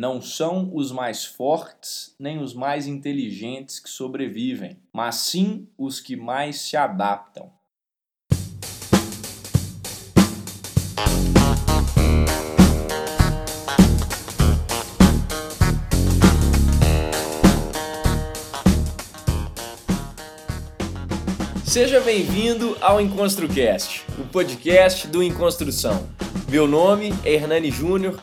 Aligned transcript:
Não 0.00 0.22
são 0.22 0.70
os 0.72 0.92
mais 0.92 1.24
fortes 1.24 2.14
nem 2.20 2.40
os 2.40 2.54
mais 2.54 2.86
inteligentes 2.86 3.80
que 3.80 3.90
sobrevivem, 3.90 4.78
mas 4.92 5.16
sim 5.16 5.66
os 5.76 5.98
que 5.98 6.14
mais 6.14 6.60
se 6.60 6.76
adaptam. 6.76 7.50
Seja 21.64 22.00
bem-vindo 22.02 22.78
ao 22.80 23.00
EnconstruCast, 23.00 24.04
o 24.16 24.24
podcast 24.28 25.08
do 25.08 25.24
Enconstrução. 25.24 26.08
Meu 26.48 26.68
nome 26.68 27.12
é 27.24 27.34
Hernani 27.34 27.72
Júnior 27.72 28.22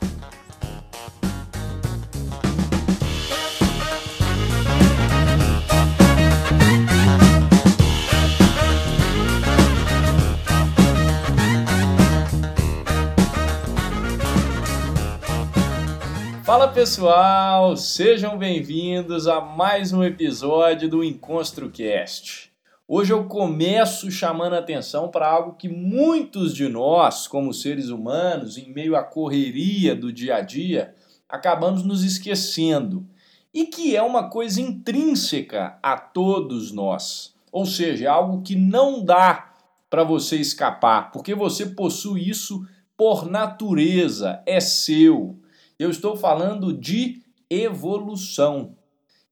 Pessoal, 16.73 17.75
sejam 17.75 18.37
bem-vindos 18.37 19.27
a 19.27 19.41
mais 19.41 19.91
um 19.91 20.01
episódio 20.01 20.87
do 20.87 21.03
EnconstruCast. 21.03 22.49
Hoje 22.87 23.11
eu 23.11 23.25
começo 23.25 24.09
chamando 24.09 24.53
a 24.53 24.59
atenção 24.59 25.09
para 25.09 25.27
algo 25.29 25.57
que 25.57 25.67
muitos 25.67 26.55
de 26.55 26.69
nós, 26.69 27.27
como 27.27 27.53
seres 27.53 27.89
humanos, 27.89 28.57
em 28.57 28.71
meio 28.71 28.95
à 28.95 29.03
correria 29.03 29.93
do 29.93 30.13
dia 30.13 30.37
a 30.37 30.41
dia, 30.41 30.95
acabamos 31.27 31.83
nos 31.83 32.05
esquecendo 32.05 33.05
e 33.53 33.65
que 33.65 33.93
é 33.93 34.01
uma 34.01 34.29
coisa 34.29 34.61
intrínseca 34.61 35.77
a 35.83 35.97
todos 35.97 36.71
nós. 36.71 37.35
Ou 37.51 37.65
seja, 37.65 38.05
é 38.05 38.07
algo 38.07 38.43
que 38.43 38.55
não 38.55 39.03
dá 39.03 39.55
para 39.89 40.05
você 40.05 40.37
escapar, 40.37 41.11
porque 41.11 41.35
você 41.35 41.65
possui 41.65 42.29
isso 42.29 42.65
por 42.95 43.29
natureza, 43.29 44.41
é 44.45 44.61
seu. 44.61 45.41
Eu 45.81 45.89
estou 45.89 46.15
falando 46.15 46.71
de 46.71 47.23
evolução. 47.49 48.77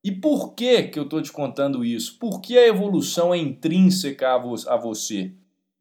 E 0.04 0.12
por 0.12 0.56
que, 0.56 0.82
que 0.82 0.98
eu 0.98 1.04
estou 1.04 1.22
te 1.22 1.32
contando 1.32 1.86
isso? 1.86 2.18
Por 2.18 2.42
que 2.42 2.58
a 2.58 2.68
evolução 2.68 3.32
é 3.32 3.38
intrínseca 3.38 4.34
a, 4.34 4.38
vo 4.40 4.56
a 4.68 4.76
você? 4.76 5.32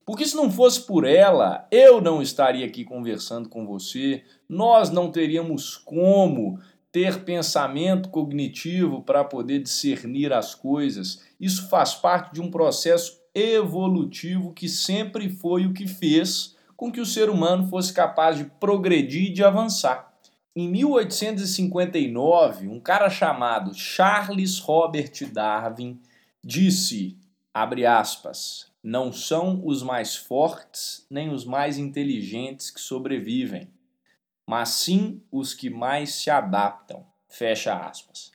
Porque 0.04 0.26
se 0.26 0.36
não 0.36 0.50
fosse 0.50 0.82
por 0.82 1.06
ela, 1.06 1.66
eu 1.70 2.02
não 2.02 2.20
estaria 2.20 2.66
aqui 2.66 2.84
conversando 2.84 3.48
com 3.48 3.66
você, 3.66 4.22
nós 4.46 4.90
não 4.90 5.10
teríamos 5.10 5.74
como 5.74 6.60
ter 6.92 7.24
pensamento 7.24 8.10
cognitivo 8.10 9.00
para 9.00 9.24
poder 9.24 9.60
discernir 9.60 10.34
as 10.34 10.54
coisas. 10.54 11.24
Isso 11.40 11.66
faz 11.70 11.94
parte 11.94 12.34
de 12.34 12.42
um 12.42 12.50
processo 12.50 13.18
evolutivo 13.34 14.52
que 14.52 14.68
sempre 14.68 15.30
foi 15.30 15.64
o 15.64 15.72
que 15.72 15.86
fez 15.86 16.54
com 16.76 16.92
que 16.92 17.00
o 17.00 17.06
ser 17.06 17.30
humano 17.30 17.66
fosse 17.68 17.90
capaz 17.90 18.36
de 18.36 18.44
progredir 18.44 19.30
e 19.30 19.32
de 19.32 19.42
avançar. 19.42 20.07
Em 20.60 20.68
1859, 20.68 22.66
um 22.66 22.80
cara 22.80 23.08
chamado 23.08 23.72
Charles 23.72 24.58
Robert 24.58 25.12
Darwin 25.32 26.00
disse, 26.42 27.16
abre 27.54 27.86
aspas, 27.86 28.66
não 28.82 29.12
são 29.12 29.64
os 29.64 29.84
mais 29.84 30.16
fortes 30.16 31.06
nem 31.08 31.32
os 31.32 31.44
mais 31.44 31.78
inteligentes 31.78 32.72
que 32.72 32.80
sobrevivem, 32.80 33.68
mas 34.44 34.70
sim 34.70 35.22
os 35.30 35.54
que 35.54 35.70
mais 35.70 36.14
se 36.14 36.28
adaptam. 36.28 37.06
Fecha 37.28 37.78
aspas. 37.78 38.32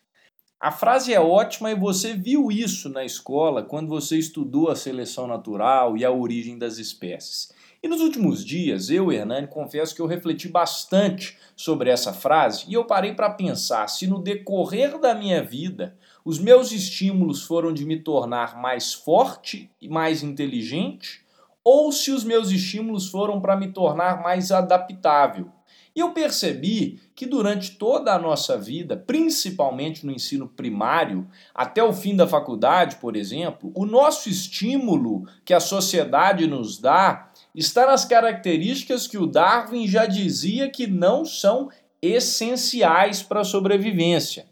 A 0.57 0.72
frase 0.72 1.13
é 1.13 1.19
ótima 1.19 1.72
e 1.72 1.75
você 1.75 2.13
viu 2.13 2.50
isso 2.50 2.88
na 2.88 3.03
escola 3.03 3.63
quando 3.63 3.89
você 3.89 4.17
estudou 4.17 4.69
a 4.69 4.78
seleção 4.78 5.28
natural 5.28 5.97
e 5.97 6.06
a 6.06 6.12
origem 6.12 6.57
das 6.57 6.78
espécies. 6.78 7.51
E 7.83 7.88
nos 7.89 7.99
últimos 7.99 8.45
dias, 8.45 8.89
eu, 8.89 9.11
Hernani, 9.11 9.45
confesso 9.45 9.94
que 9.94 10.01
eu 10.01 10.05
refleti 10.07 10.47
bastante 10.47 11.38
sobre 11.53 11.89
essa 11.89 12.13
frase 12.13 12.63
e 12.69 12.73
eu 12.73 12.85
parei 12.85 13.13
para 13.13 13.29
pensar 13.29 13.89
se 13.89 14.07
no 14.07 14.23
decorrer 14.23 14.97
da 14.97 15.13
minha 15.13 15.44
vida 15.44 15.94
os 16.23 16.39
meus 16.39 16.71
estímulos 16.71 17.44
foram 17.44 17.73
de 17.73 17.83
me 17.85 17.99
tornar 17.99 18.55
mais 18.55 18.94
forte 18.94 19.69
e 19.81 19.89
mais 19.89 20.23
inteligente 20.23 21.25
ou 21.61 21.91
se 21.91 22.11
os 22.11 22.23
meus 22.23 22.51
estímulos 22.51 23.09
foram 23.09 23.41
para 23.41 23.57
me 23.57 23.67
tornar 23.67 24.23
mais 24.23 24.50
adaptável. 24.50 25.51
E 25.95 26.00
eu 26.00 26.11
percebi 26.11 27.01
que 27.13 27.25
durante 27.25 27.71
toda 27.71 28.13
a 28.13 28.17
nossa 28.17 28.57
vida, 28.57 28.97
principalmente 28.97 30.05
no 30.05 30.11
ensino 30.11 30.47
primário, 30.47 31.27
até 31.53 31.83
o 31.83 31.94
fim 31.94 32.15
da 32.15 32.27
faculdade, 32.27 32.95
por 32.95 33.15
exemplo, 33.15 33.71
o 33.75 33.85
nosso 33.85 34.27
estímulo 34.27 35.27
que 35.45 35.53
a 35.53 35.59
sociedade 35.59 36.47
nos 36.47 36.79
dá 36.79 37.29
está 37.55 37.85
nas 37.85 38.05
características 38.05 39.07
que 39.07 39.17
o 39.17 39.27
Darwin 39.27 39.87
já 39.87 40.05
dizia 40.05 40.69
que 40.69 40.87
não 40.87 41.23
são 41.23 41.69
essenciais 42.01 43.21
para 43.21 43.41
a 43.41 43.45
sobrevivência. 43.45 44.45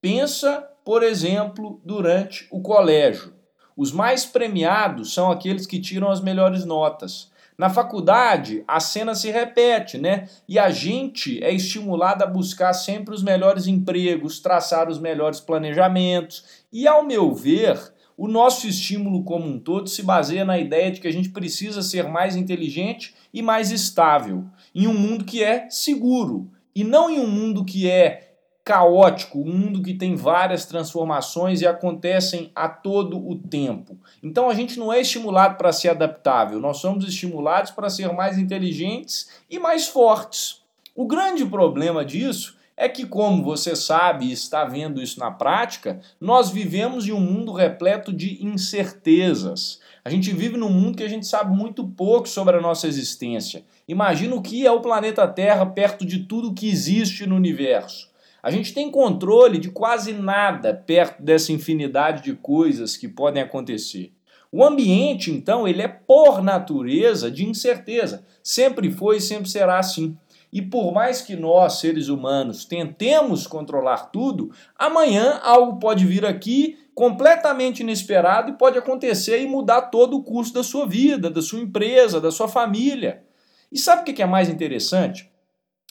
Pensa, 0.00 0.66
por 0.84 1.02
exemplo, 1.02 1.80
durante 1.84 2.46
o 2.50 2.60
colégio. 2.60 3.34
Os 3.76 3.92
mais 3.92 4.24
premiados 4.24 5.12
são 5.12 5.30
aqueles 5.30 5.66
que 5.66 5.80
tiram 5.80 6.10
as 6.10 6.20
melhores 6.20 6.64
notas. 6.64 7.30
Na 7.58 7.70
faculdade, 7.70 8.62
a 8.68 8.80
cena 8.80 9.14
se 9.14 9.30
repete, 9.30 9.96
né? 9.96 10.28
E 10.46 10.58
a 10.58 10.70
gente 10.70 11.42
é 11.42 11.52
estimulado 11.52 12.22
a 12.22 12.26
buscar 12.26 12.72
sempre 12.74 13.14
os 13.14 13.22
melhores 13.22 13.66
empregos, 13.66 14.40
traçar 14.40 14.88
os 14.90 14.98
melhores 14.98 15.40
planejamentos. 15.40 16.44
E, 16.70 16.86
ao 16.86 17.02
meu 17.02 17.34
ver, 17.34 17.78
o 18.16 18.26
nosso 18.26 18.66
estímulo 18.66 19.22
como 19.24 19.46
um 19.46 19.58
todo 19.58 19.88
se 19.88 20.02
baseia 20.02 20.44
na 20.44 20.58
ideia 20.58 20.90
de 20.90 21.00
que 21.00 21.08
a 21.08 21.12
gente 21.12 21.28
precisa 21.28 21.82
ser 21.82 22.08
mais 22.08 22.34
inteligente 22.34 23.14
e 23.32 23.42
mais 23.42 23.70
estável 23.70 24.44
em 24.74 24.86
um 24.86 24.94
mundo 24.94 25.24
que 25.24 25.44
é 25.44 25.68
seguro 25.68 26.50
e 26.74 26.82
não 26.82 27.10
em 27.10 27.20
um 27.20 27.26
mundo 27.26 27.64
que 27.64 27.88
é 27.88 28.26
caótico, 28.64 29.38
um 29.38 29.52
mundo 29.52 29.80
que 29.80 29.94
tem 29.94 30.16
várias 30.16 30.66
transformações 30.66 31.60
e 31.60 31.66
acontecem 31.66 32.50
a 32.52 32.68
todo 32.68 33.16
o 33.16 33.36
tempo. 33.36 33.96
Então 34.20 34.50
a 34.50 34.54
gente 34.54 34.76
não 34.76 34.92
é 34.92 35.00
estimulado 35.00 35.56
para 35.56 35.72
ser 35.72 35.90
adaptável, 35.90 36.58
nós 36.58 36.78
somos 36.78 37.06
estimulados 37.06 37.70
para 37.70 37.88
ser 37.88 38.12
mais 38.12 38.38
inteligentes 38.38 39.30
e 39.48 39.58
mais 39.58 39.86
fortes. 39.86 40.62
O 40.96 41.06
grande 41.06 41.46
problema 41.46 42.04
disso 42.04 42.55
é 42.76 42.88
que, 42.88 43.06
como 43.06 43.42
você 43.42 43.74
sabe 43.74 44.26
e 44.26 44.32
está 44.32 44.64
vendo 44.64 45.02
isso 45.02 45.18
na 45.18 45.30
prática, 45.30 45.98
nós 46.20 46.50
vivemos 46.50 47.08
em 47.08 47.12
um 47.12 47.20
mundo 47.20 47.52
repleto 47.52 48.12
de 48.12 48.44
incertezas. 48.44 49.80
A 50.04 50.10
gente 50.10 50.30
vive 50.32 50.58
num 50.58 50.68
mundo 50.68 50.98
que 50.98 51.02
a 51.02 51.08
gente 51.08 51.26
sabe 51.26 51.56
muito 51.56 51.86
pouco 51.86 52.28
sobre 52.28 52.56
a 52.56 52.60
nossa 52.60 52.86
existência. 52.86 53.64
Imagina 53.88 54.34
o 54.34 54.42
que 54.42 54.66
é 54.66 54.70
o 54.70 54.82
planeta 54.82 55.26
Terra 55.26 55.64
perto 55.64 56.04
de 56.04 56.24
tudo 56.24 56.52
que 56.52 56.68
existe 56.68 57.26
no 57.26 57.36
universo. 57.36 58.10
A 58.42 58.50
gente 58.50 58.74
tem 58.74 58.90
controle 58.90 59.58
de 59.58 59.70
quase 59.70 60.12
nada 60.12 60.74
perto 60.74 61.22
dessa 61.22 61.52
infinidade 61.52 62.22
de 62.22 62.34
coisas 62.34 62.96
que 62.96 63.08
podem 63.08 63.42
acontecer. 63.42 64.12
O 64.52 64.62
ambiente, 64.62 65.30
então, 65.30 65.66
ele 65.66 65.82
é 65.82 65.88
por 65.88 66.42
natureza 66.42 67.30
de 67.30 67.44
incerteza. 67.44 68.24
Sempre 68.42 68.90
foi 68.90 69.16
e 69.16 69.20
sempre 69.20 69.48
será 69.48 69.78
assim. 69.78 70.16
E 70.52 70.62
por 70.62 70.92
mais 70.92 71.20
que 71.20 71.36
nós, 71.36 71.80
seres 71.80 72.08
humanos, 72.08 72.64
tentemos 72.64 73.46
controlar 73.46 74.06
tudo, 74.06 74.50
amanhã 74.76 75.40
algo 75.42 75.78
pode 75.78 76.06
vir 76.06 76.24
aqui 76.24 76.78
completamente 76.94 77.80
inesperado 77.80 78.50
e 78.50 78.56
pode 78.56 78.78
acontecer 78.78 79.42
e 79.42 79.46
mudar 79.46 79.82
todo 79.82 80.16
o 80.16 80.22
curso 80.22 80.54
da 80.54 80.62
sua 80.62 80.86
vida, 80.86 81.28
da 81.28 81.42
sua 81.42 81.60
empresa, 81.60 82.20
da 82.20 82.30
sua 82.30 82.48
família. 82.48 83.22
E 83.70 83.78
sabe 83.78 84.02
o 84.02 84.14
que 84.14 84.22
é 84.22 84.26
mais 84.26 84.48
interessante? 84.48 85.30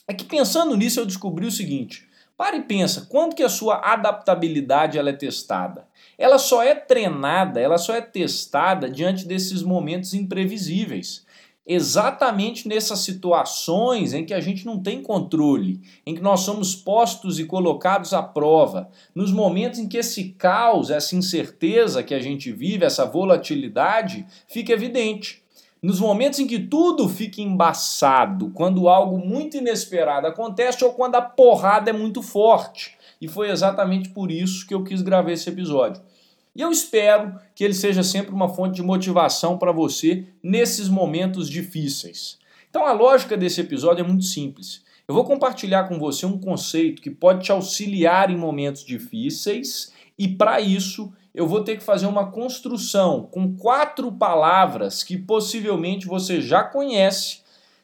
É 0.08 0.14
que 0.14 0.24
pensando 0.24 0.76
nisso 0.76 0.98
eu 0.98 1.06
descobri 1.06 1.46
o 1.46 1.50
seguinte: 1.50 2.08
pare 2.36 2.58
e 2.58 2.62
pensa, 2.62 3.06
quando 3.08 3.34
que 3.34 3.42
a 3.42 3.48
sua 3.48 3.80
adaptabilidade 3.84 4.98
ela 4.98 5.10
é 5.10 5.12
testada? 5.12 5.86
Ela 6.18 6.38
só 6.38 6.62
é 6.62 6.74
treinada, 6.74 7.60
ela 7.60 7.76
só 7.76 7.94
é 7.94 8.00
testada 8.00 8.88
diante 8.88 9.26
desses 9.26 9.62
momentos 9.62 10.14
imprevisíveis 10.14 11.25
exatamente 11.66 12.68
nessas 12.68 13.00
situações 13.00 14.12
em 14.12 14.24
que 14.24 14.32
a 14.32 14.40
gente 14.40 14.64
não 14.64 14.80
tem 14.80 15.02
controle, 15.02 15.80
em 16.06 16.14
que 16.14 16.22
nós 16.22 16.40
somos 16.40 16.76
postos 16.76 17.40
e 17.40 17.44
colocados 17.44 18.14
à 18.14 18.22
prova, 18.22 18.88
nos 19.12 19.32
momentos 19.32 19.80
em 19.80 19.88
que 19.88 19.96
esse 19.96 20.28
caos, 20.38 20.90
essa 20.90 21.16
incerteza 21.16 22.04
que 22.04 22.14
a 22.14 22.20
gente 22.20 22.52
vive, 22.52 22.84
essa 22.84 23.04
volatilidade 23.04 24.24
fica 24.46 24.72
evidente. 24.72 25.42
nos 25.82 26.00
momentos 26.00 26.38
em 26.40 26.46
que 26.46 26.58
tudo 26.58 27.08
fica 27.08 27.40
embaçado, 27.40 28.50
quando 28.54 28.88
algo 28.88 29.18
muito 29.18 29.56
inesperado 29.56 30.26
acontece 30.26 30.84
ou 30.84 30.92
quando 30.92 31.14
a 31.14 31.22
porrada 31.22 31.90
é 31.90 31.92
muito 31.92 32.22
forte. 32.22 32.96
E 33.20 33.28
foi 33.28 33.50
exatamente 33.50 34.08
por 34.08 34.30
isso 34.30 34.66
que 34.66 34.74
eu 34.74 34.82
quis 34.82 35.02
gravar 35.02 35.30
esse 35.30 35.48
episódio. 35.48 36.02
E 36.56 36.62
eu 36.62 36.70
espero 36.70 37.38
que 37.54 37.62
ele 37.62 37.74
seja 37.74 38.02
sempre 38.02 38.34
uma 38.34 38.48
fonte 38.48 38.76
de 38.76 38.82
motivação 38.82 39.58
para 39.58 39.72
você 39.72 40.24
nesses 40.42 40.88
momentos 40.88 41.50
difíceis. 41.50 42.38
Então 42.70 42.86
a 42.86 42.92
lógica 42.92 43.36
desse 43.36 43.60
episódio 43.60 44.02
é 44.02 44.08
muito 44.08 44.24
simples. 44.24 44.82
Eu 45.06 45.14
vou 45.14 45.24
compartilhar 45.24 45.84
com 45.84 45.98
você 45.98 46.24
um 46.24 46.40
conceito 46.40 47.02
que 47.02 47.10
pode 47.10 47.44
te 47.44 47.52
auxiliar 47.52 48.30
em 48.30 48.38
momentos 48.38 48.84
difíceis 48.84 49.92
e 50.18 50.26
para 50.26 50.58
isso 50.58 51.12
eu 51.34 51.46
vou 51.46 51.62
ter 51.62 51.76
que 51.76 51.84
fazer 51.84 52.06
uma 52.06 52.30
construção 52.30 53.28
com 53.30 53.54
quatro 53.54 54.10
palavras 54.10 55.04
que 55.04 55.18
possivelmente 55.18 56.06
você 56.06 56.40
já 56.40 56.64
conhece, 56.64 57.40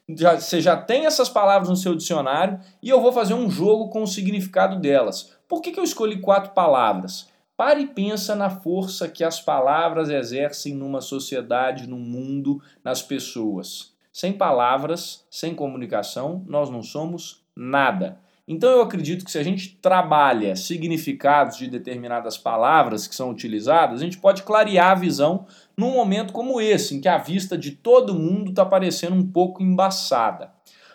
já, 0.09 0.41
você 0.41 0.63
já 0.63 0.79
tem 0.79 1.05
essas 1.05 1.29
palavras 1.29 1.69
no 1.69 1.77
seu 1.77 1.95
dicionário 1.95 2.59
e 2.83 2.89
eu 2.89 3.03
vou 3.03 3.13
fazer 3.13 3.35
um 3.35 3.51
jogo 3.51 3.91
com 3.91 4.03
o 4.03 4.07
significado 4.07 4.81
delas. 4.81 5.31
Por 5.47 5.61
que, 5.61 5.73
que 5.73 5.79
eu 5.79 5.85
escolhi 5.85 6.23
quatro 6.23 6.53
palavras? 6.53 7.31
Pare 7.56 7.82
e 7.82 7.87
pensa 7.87 8.34
na 8.34 8.50
força 8.50 9.08
que 9.08 9.22
as 9.22 9.40
palavras 9.40 10.08
exercem 10.08 10.75
numa 10.75 11.00
sociedade, 11.00 11.87
no 11.87 11.99
mundo, 11.99 12.60
nas 12.82 13.02
pessoas. 13.02 13.93
Sem 14.12 14.32
palavras, 14.32 15.26
sem 15.31 15.54
comunicação, 15.54 16.44
nós 16.46 16.70
não 16.70 16.82
somos 16.82 17.43
nada. 17.54 18.20
Então 18.46 18.70
eu 18.70 18.82
acredito 18.82 19.25
que 19.25 19.31
se 19.31 19.38
a 19.38 19.43
gente 19.43 19.78
trabalha 19.81 20.56
significados 20.56 21.56
de 21.56 21.69
determinadas 21.69 22.37
palavras 22.37 23.06
que 23.06 23.14
são 23.14 23.31
utilizadas, 23.31 24.00
a 24.00 24.04
gente 24.04 24.19
pode 24.19 24.43
clarear 24.43 24.90
a 24.90 24.96
visão 24.96 25.46
num 25.76 25.93
momento 25.93 26.32
como 26.32 26.60
esse, 26.60 26.96
em 26.96 27.00
que 27.00 27.08
a 27.08 27.19
vista 27.19 27.56
de 27.56 27.70
todo 27.70 28.14
mundo 28.14 28.50
está 28.50 28.64
parecendo 28.64 29.14
um 29.14 29.26
pouco 29.26 29.62
embaçada. 29.62 30.52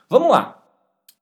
Vamos 0.09 0.29
lá. 0.29 0.61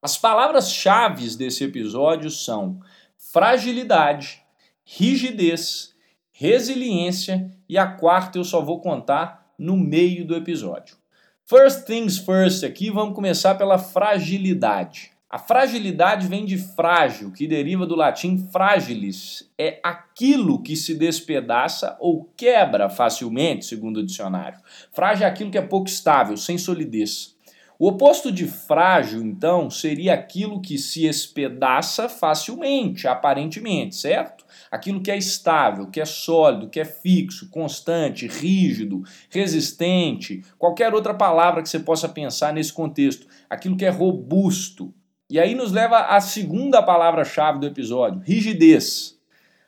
As 0.02 0.18
palavras-chave 0.18 1.36
desse 1.36 1.64
episódio 1.64 2.30
são 2.30 2.80
fragilidade, 3.16 4.42
rigidez, 4.88 5.92
resiliência 6.30 7.50
e 7.68 7.76
a 7.76 7.88
quarta 7.88 8.38
eu 8.38 8.44
só 8.44 8.60
vou 8.60 8.80
contar 8.80 9.52
no 9.58 9.76
meio 9.76 10.24
do 10.24 10.36
episódio. 10.36 10.96
First 11.44 11.86
things 11.86 12.18
first 12.18 12.62
aqui, 12.64 12.88
vamos 12.88 13.14
começar 13.14 13.56
pela 13.56 13.78
fragilidade. 13.78 15.10
A 15.28 15.38
fragilidade 15.38 16.28
vem 16.28 16.44
de 16.44 16.56
frágil, 16.56 17.32
que 17.32 17.48
deriva 17.48 17.84
do 17.84 17.96
latim 17.96 18.46
fragilis. 18.52 19.50
É 19.58 19.80
aquilo 19.82 20.62
que 20.62 20.76
se 20.76 20.94
despedaça 20.94 21.96
ou 21.98 22.30
quebra 22.36 22.88
facilmente, 22.88 23.66
segundo 23.66 23.98
o 23.98 24.06
dicionário. 24.06 24.60
Frágil 24.92 25.26
é 25.26 25.28
aquilo 25.28 25.50
que 25.50 25.58
é 25.58 25.62
pouco 25.62 25.88
estável, 25.88 26.36
sem 26.36 26.56
solidez. 26.56 27.34
O 27.78 27.88
oposto 27.88 28.32
de 28.32 28.46
frágil, 28.46 29.20
então, 29.20 29.68
seria 29.68 30.14
aquilo 30.14 30.62
que 30.62 30.78
se 30.78 31.06
espedaça 31.06 32.08
facilmente, 32.08 33.06
aparentemente, 33.06 33.96
certo? 33.96 34.35
Aquilo 34.70 35.02
que 35.02 35.10
é 35.10 35.16
estável, 35.16 35.90
que 35.90 36.00
é 36.00 36.04
sólido, 36.04 36.68
que 36.68 36.80
é 36.80 36.84
fixo, 36.84 37.50
constante, 37.50 38.26
rígido, 38.26 39.02
resistente, 39.30 40.44
qualquer 40.58 40.94
outra 40.94 41.14
palavra 41.14 41.62
que 41.62 41.68
você 41.68 41.80
possa 41.80 42.08
pensar 42.08 42.52
nesse 42.52 42.72
contexto. 42.72 43.26
Aquilo 43.48 43.76
que 43.76 43.84
é 43.84 43.90
robusto, 43.90 44.94
e 45.28 45.40
aí 45.40 45.54
nos 45.56 45.72
leva 45.72 45.98
à 45.98 46.20
segunda 46.20 46.80
palavra-chave 46.82 47.58
do 47.58 47.66
episódio: 47.66 48.20
rigidez. 48.20 49.18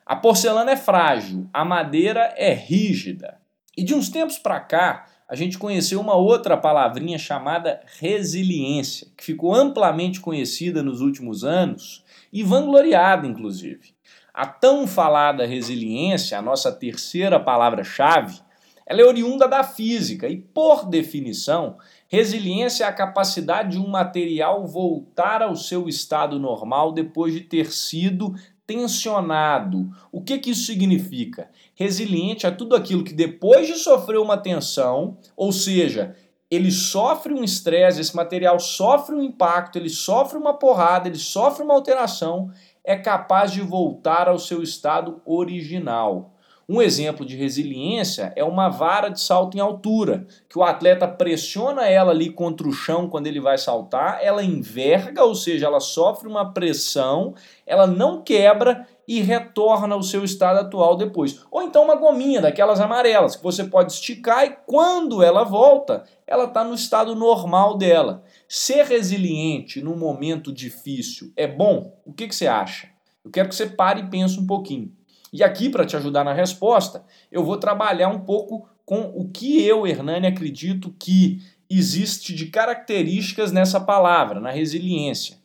A 0.06 0.16
porcelana 0.16 0.70
é 0.70 0.76
frágil, 0.76 1.48
a 1.52 1.64
madeira 1.64 2.32
é 2.36 2.52
rígida. 2.54 3.38
E 3.76 3.84
de 3.84 3.94
uns 3.94 4.08
tempos 4.08 4.38
para 4.38 4.58
cá, 4.60 5.06
a 5.28 5.34
gente 5.34 5.58
conheceu 5.58 6.00
uma 6.00 6.14
outra 6.14 6.56
palavrinha 6.56 7.18
chamada 7.18 7.80
resiliência, 7.98 9.08
que 9.16 9.22
ficou 9.22 9.54
amplamente 9.54 10.20
conhecida 10.20 10.82
nos 10.82 11.02
últimos 11.02 11.44
anos 11.44 12.02
e 12.32 12.42
vangloriada, 12.42 13.26
inclusive. 13.26 13.94
A 14.38 14.46
tão 14.46 14.86
falada 14.86 15.44
resiliência, 15.44 16.38
a 16.38 16.40
nossa 16.40 16.70
terceira 16.70 17.40
palavra-chave, 17.40 18.40
ela 18.86 19.00
é 19.00 19.04
oriunda 19.04 19.48
da 19.48 19.64
física 19.64 20.28
e, 20.28 20.36
por 20.36 20.86
definição, 20.88 21.76
resiliência 22.06 22.84
é 22.84 22.86
a 22.86 22.92
capacidade 22.92 23.72
de 23.72 23.80
um 23.80 23.88
material 23.88 24.64
voltar 24.64 25.42
ao 25.42 25.56
seu 25.56 25.88
estado 25.88 26.38
normal 26.38 26.92
depois 26.92 27.34
de 27.34 27.40
ter 27.40 27.72
sido 27.72 28.32
tensionado. 28.64 29.90
O 30.12 30.22
que, 30.22 30.38
que 30.38 30.50
isso 30.50 30.66
significa? 30.66 31.50
Resiliente 31.74 32.46
é 32.46 32.50
tudo 32.52 32.76
aquilo 32.76 33.02
que 33.02 33.14
depois 33.14 33.66
de 33.66 33.74
sofrer 33.74 34.20
uma 34.20 34.36
tensão, 34.36 35.18
ou 35.36 35.50
seja, 35.50 36.14
ele 36.48 36.70
sofre 36.70 37.34
um 37.34 37.42
estresse, 37.42 38.00
esse 38.00 38.14
material 38.14 38.58
sofre 38.60 39.14
um 39.14 39.22
impacto, 39.22 39.76
ele 39.76 39.90
sofre 39.90 40.38
uma 40.38 40.54
porrada, 40.54 41.08
ele 41.08 41.18
sofre 41.18 41.64
uma 41.64 41.74
alteração, 41.74 42.50
é 42.88 42.96
capaz 42.96 43.52
de 43.52 43.60
voltar 43.60 44.28
ao 44.28 44.38
seu 44.38 44.62
estado 44.62 45.20
original. 45.26 46.32
Um 46.66 46.80
exemplo 46.80 47.24
de 47.24 47.36
resiliência 47.36 48.32
é 48.34 48.42
uma 48.42 48.70
vara 48.70 49.10
de 49.10 49.20
salto 49.20 49.58
em 49.58 49.60
altura, 49.60 50.26
que 50.48 50.58
o 50.58 50.64
atleta 50.64 51.06
pressiona 51.06 51.86
ela 51.86 52.12
ali 52.12 52.30
contra 52.30 52.66
o 52.66 52.72
chão 52.72 53.06
quando 53.06 53.26
ele 53.26 53.40
vai 53.40 53.58
saltar, 53.58 54.20
ela 54.22 54.42
enverga, 54.42 55.22
ou 55.22 55.34
seja, 55.34 55.66
ela 55.66 55.80
sofre 55.80 56.26
uma 56.26 56.50
pressão, 56.54 57.34
ela 57.66 57.86
não 57.86 58.22
quebra 58.22 58.86
e 59.08 59.22
retorna 59.22 59.94
ao 59.94 60.02
seu 60.02 60.22
estado 60.22 60.58
atual 60.58 60.94
depois. 60.94 61.42
Ou 61.50 61.62
então 61.62 61.84
uma 61.84 61.96
gominha 61.96 62.42
daquelas 62.42 62.78
amarelas 62.78 63.34
que 63.34 63.42
você 63.42 63.64
pode 63.64 63.92
esticar 63.92 64.44
e 64.44 64.56
quando 64.66 65.22
ela 65.22 65.44
volta, 65.44 66.04
ela 66.26 66.44
está 66.44 66.62
no 66.62 66.74
estado 66.74 67.14
normal 67.14 67.78
dela. 67.78 68.22
Ser 68.46 68.84
resiliente 68.84 69.80
num 69.80 69.96
momento 69.96 70.52
difícil 70.52 71.32
é 71.34 71.46
bom? 71.46 71.98
O 72.04 72.12
que, 72.12 72.28
que 72.28 72.36
você 72.36 72.46
acha? 72.46 72.90
Eu 73.24 73.30
quero 73.30 73.48
que 73.48 73.54
você 73.54 73.66
pare 73.66 74.02
e 74.02 74.10
pense 74.10 74.38
um 74.38 74.46
pouquinho. 74.46 74.92
E 75.32 75.42
aqui, 75.42 75.70
para 75.70 75.86
te 75.86 75.96
ajudar 75.96 76.22
na 76.22 76.34
resposta, 76.34 77.02
eu 77.32 77.42
vou 77.42 77.56
trabalhar 77.56 78.08
um 78.08 78.20
pouco 78.20 78.68
com 78.84 79.12
o 79.14 79.28
que 79.28 79.62
eu, 79.62 79.86
Hernani, 79.86 80.26
acredito 80.26 80.94
que 80.98 81.42
existe 81.68 82.34
de 82.34 82.46
características 82.46 83.52
nessa 83.52 83.80
palavra, 83.80 84.40
na 84.40 84.50
resiliência. 84.50 85.37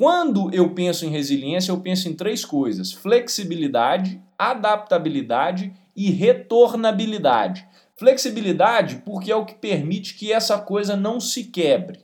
Quando 0.00 0.48
eu 0.54 0.70
penso 0.70 1.04
em 1.04 1.10
resiliência, 1.10 1.70
eu 1.70 1.78
penso 1.78 2.08
em 2.08 2.14
três 2.14 2.42
coisas: 2.42 2.90
flexibilidade, 2.90 4.18
adaptabilidade 4.38 5.74
e 5.94 6.10
retornabilidade. 6.10 7.68
Flexibilidade, 7.96 9.02
porque 9.04 9.30
é 9.30 9.36
o 9.36 9.44
que 9.44 9.54
permite 9.54 10.14
que 10.14 10.32
essa 10.32 10.56
coisa 10.58 10.96
não 10.96 11.20
se 11.20 11.44
quebre. 11.44 12.00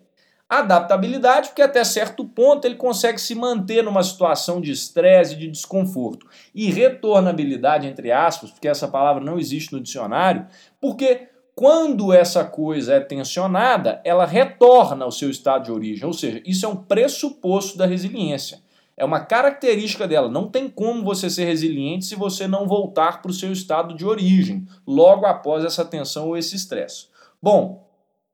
Adaptabilidade, 0.47 1.49
porque 1.49 1.63
até 1.63 1.83
certo 1.85 2.23
ponto 2.23 2.67
ele 2.67 2.75
consegue 2.75 3.19
se 3.19 3.35
manter 3.35 3.83
numa 3.83 4.03
situação 4.03 4.61
de 4.61 4.73
estresse 4.73 5.33
e 5.33 5.39
de 5.39 5.49
desconforto. 5.49 6.27
E 6.55 6.71
retornabilidade, 6.71 7.87
entre 7.87 8.13
aspas, 8.13 8.51
porque 8.51 8.69
essa 8.69 8.87
palavra 8.87 9.25
não 9.25 9.39
existe 9.39 9.73
no 9.73 9.81
dicionário, 9.81 10.47
porque 10.79 11.29
quando 11.57 12.13
essa 12.13 12.45
coisa 12.45 12.97
é 12.97 13.01
tensionada, 13.01 14.03
ela 14.05 14.27
retorna 14.27 15.07
ao 15.07 15.11
seu 15.11 15.31
estado 15.31 15.65
de 15.65 15.73
origem. 15.73 16.05
Ou 16.05 16.13
seja, 16.13 16.43
isso 16.45 16.67
é 16.67 16.69
um 16.69 16.77
pressuposto 16.77 17.79
da 17.79 17.87
resiliência. 17.87 18.61
É 18.95 19.03
uma 19.03 19.21
característica 19.21 20.07
dela. 20.07 20.29
Não 20.29 20.51
tem 20.51 20.69
como 20.69 21.03
você 21.03 21.31
ser 21.31 21.47
resiliente 21.47 22.05
se 22.05 22.15
você 22.15 22.47
não 22.47 22.69
voltar 22.69 23.23
para 23.23 23.31
o 23.31 23.35
seu 23.35 23.51
estado 23.51 23.95
de 23.95 24.05
origem, 24.05 24.67
logo 24.87 25.25
após 25.25 25.65
essa 25.65 25.83
tensão 25.83 26.29
ou 26.29 26.37
esse 26.37 26.55
estresse. 26.55 27.07
Bom, 27.43 27.89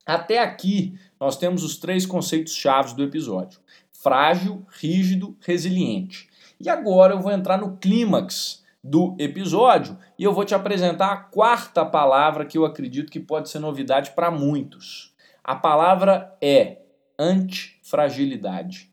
até 0.05 0.39
aqui 0.39 0.99
nós 1.17 1.37
temos 1.37 1.63
os 1.63 1.77
três 1.77 2.05
conceitos 2.05 2.53
chaves 2.53 2.91
do 2.91 3.03
episódio: 3.03 3.61
frágil, 4.03 4.65
rígido, 4.81 5.33
resiliente. 5.39 6.27
E 6.59 6.67
agora 6.67 7.13
eu 7.13 7.21
vou 7.21 7.31
entrar 7.31 7.57
no 7.57 7.77
clímax 7.77 8.61
do 8.83 9.15
episódio 9.17 9.97
e 10.23 10.25
eu 10.25 10.31
vou 10.31 10.45
te 10.45 10.55
apresentar 10.55 11.11
a 11.11 11.17
quarta 11.17 11.85
palavra 11.85 12.45
que 12.45 12.57
eu 12.57 12.63
acredito 12.63 13.11
que 13.11 13.19
pode 13.19 13.49
ser 13.49 13.59
novidade 13.59 14.11
para 14.11 14.31
muitos. 14.31 15.13
A 15.43 15.53
palavra 15.53 16.33
é 16.41 16.77
antifragilidade. 17.19 18.89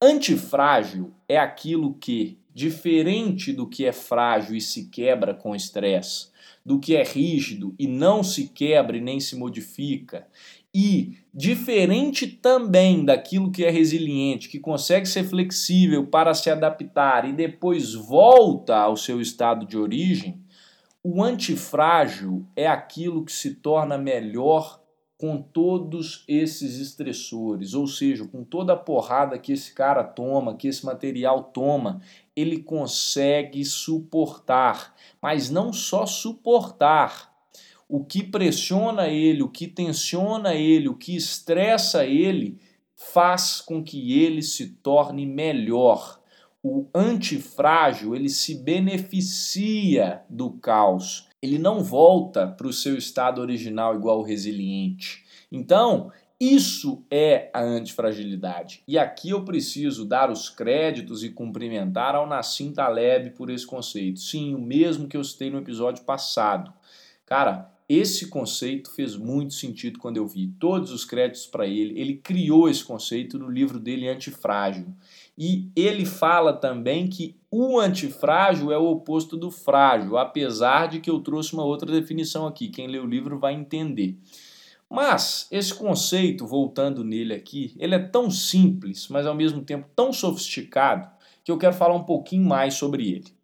Antifrágil 0.00 1.12
é 1.28 1.38
aquilo 1.38 1.92
que, 1.92 2.38
diferente 2.54 3.52
do 3.52 3.68
que 3.68 3.84
é 3.84 3.92
frágil 3.92 4.56
e 4.56 4.62
se 4.62 4.86
quebra 4.88 5.34
com 5.34 5.54
estresse, 5.54 6.28
do 6.64 6.80
que 6.80 6.96
é 6.96 7.02
rígido 7.02 7.74
e 7.78 7.86
não 7.86 8.24
se 8.24 8.48
quebra 8.48 8.96
e 8.96 9.00
nem 9.02 9.20
se 9.20 9.36
modifica, 9.36 10.26
e 10.74 11.18
diferente 11.34 12.26
também 12.26 13.04
daquilo 13.04 13.52
que 13.52 13.62
é 13.62 13.68
resiliente, 13.70 14.48
que 14.48 14.58
consegue 14.58 15.06
ser 15.06 15.24
flexível 15.24 16.06
para 16.06 16.32
se 16.32 16.48
adaptar 16.48 17.28
e 17.28 17.32
depois 17.34 17.92
volta 17.92 18.74
ao 18.74 18.96
seu 18.96 19.20
estado 19.20 19.66
de 19.66 19.76
origem, 19.76 20.41
o 21.02 21.22
antifrágil 21.22 22.46
é 22.54 22.66
aquilo 22.66 23.24
que 23.24 23.32
se 23.32 23.56
torna 23.56 23.98
melhor 23.98 24.80
com 25.18 25.40
todos 25.40 26.24
esses 26.26 26.80
estressores, 26.80 27.74
ou 27.74 27.86
seja, 27.86 28.26
com 28.26 28.42
toda 28.42 28.72
a 28.72 28.76
porrada 28.76 29.38
que 29.38 29.52
esse 29.52 29.72
cara 29.72 30.02
toma, 30.02 30.56
que 30.56 30.66
esse 30.66 30.84
material 30.84 31.44
toma, 31.44 32.00
ele 32.34 32.60
consegue 32.60 33.64
suportar, 33.64 34.94
mas 35.20 35.48
não 35.48 35.72
só 35.72 36.06
suportar, 36.06 37.32
o 37.88 38.04
que 38.04 38.22
pressiona 38.22 39.08
ele, 39.08 39.42
o 39.42 39.48
que 39.48 39.66
tensiona 39.66 40.54
ele, 40.54 40.88
o 40.88 40.96
que 40.96 41.14
estressa 41.14 42.06
ele, 42.06 42.58
faz 42.96 43.60
com 43.60 43.82
que 43.82 44.18
ele 44.20 44.42
se 44.42 44.68
torne 44.76 45.26
melhor. 45.26 46.21
O 46.62 46.86
antifrágil, 46.94 48.14
ele 48.14 48.28
se 48.28 48.54
beneficia 48.54 50.22
do 50.30 50.52
caos. 50.52 51.26
Ele 51.42 51.58
não 51.58 51.82
volta 51.82 52.46
para 52.46 52.68
o 52.68 52.72
seu 52.72 52.96
estado 52.96 53.40
original 53.40 53.96
igual 53.96 54.20
o 54.20 54.24
resiliente. 54.24 55.24
Então, 55.50 56.12
isso 56.40 57.04
é 57.10 57.50
a 57.52 57.60
antifragilidade. 57.60 58.82
E 58.86 58.98
aqui 58.98 59.30
eu 59.30 59.44
preciso 59.44 60.04
dar 60.04 60.30
os 60.30 60.48
créditos 60.48 61.22
e 61.22 61.30
cumprimentar 61.30 62.14
ao 62.14 62.26
Nassim 62.26 62.72
Taleb 62.72 63.30
por 63.30 63.50
esse 63.50 63.66
conceito. 63.66 64.18
Sim, 64.18 64.54
o 64.54 64.60
mesmo 64.60 65.06
que 65.06 65.16
eu 65.16 65.22
citei 65.22 65.50
no 65.50 65.58
episódio 65.58 66.04
passado. 66.04 66.72
Cara, 67.24 67.72
esse 67.88 68.28
conceito 68.28 68.90
fez 68.90 69.16
muito 69.16 69.54
sentido 69.54 69.98
quando 69.98 70.16
eu 70.16 70.26
vi. 70.26 70.48
Todos 70.58 70.90
os 70.90 71.04
créditos 71.04 71.46
para 71.46 71.66
ele. 71.66 72.00
Ele 72.00 72.16
criou 72.16 72.68
esse 72.68 72.82
conceito 72.82 73.38
no 73.38 73.48
livro 73.48 73.78
dele 73.78 74.08
Antifrágil. 74.08 74.86
E 75.36 75.70
ele 75.74 76.04
fala 76.04 76.52
também 76.52 77.08
que 77.08 77.36
o 77.50 77.78
antifrágil 77.78 78.70
é 78.72 78.78
o 78.78 78.90
oposto 78.90 79.36
do 79.36 79.50
frágil, 79.50 80.16
apesar 80.16 80.88
de 80.88 81.00
que 81.00 81.10
eu 81.10 81.20
trouxe 81.20 81.52
uma 81.54 81.64
outra 81.64 81.90
definição 81.90 82.46
aqui. 82.46 82.68
Quem 82.68 82.86
lê 82.86 82.98
o 82.98 83.06
livro 83.06 83.38
vai 83.38 83.54
entender. 83.54 84.18
Mas 84.88 85.46
esse 85.50 85.72
conceito, 85.74 86.46
voltando 86.46 87.02
nele 87.02 87.32
aqui, 87.32 87.74
ele 87.78 87.94
é 87.94 87.98
tão 87.98 88.30
simples, 88.30 89.08
mas 89.08 89.26
ao 89.26 89.34
mesmo 89.34 89.62
tempo 89.62 89.88
tão 89.96 90.12
sofisticado, 90.12 91.08
que 91.42 91.50
eu 91.50 91.58
quero 91.58 91.74
falar 91.74 91.94
um 91.94 92.04
pouquinho 92.04 92.44
mais 92.44 92.74
sobre 92.74 93.10
ele. 93.10 93.34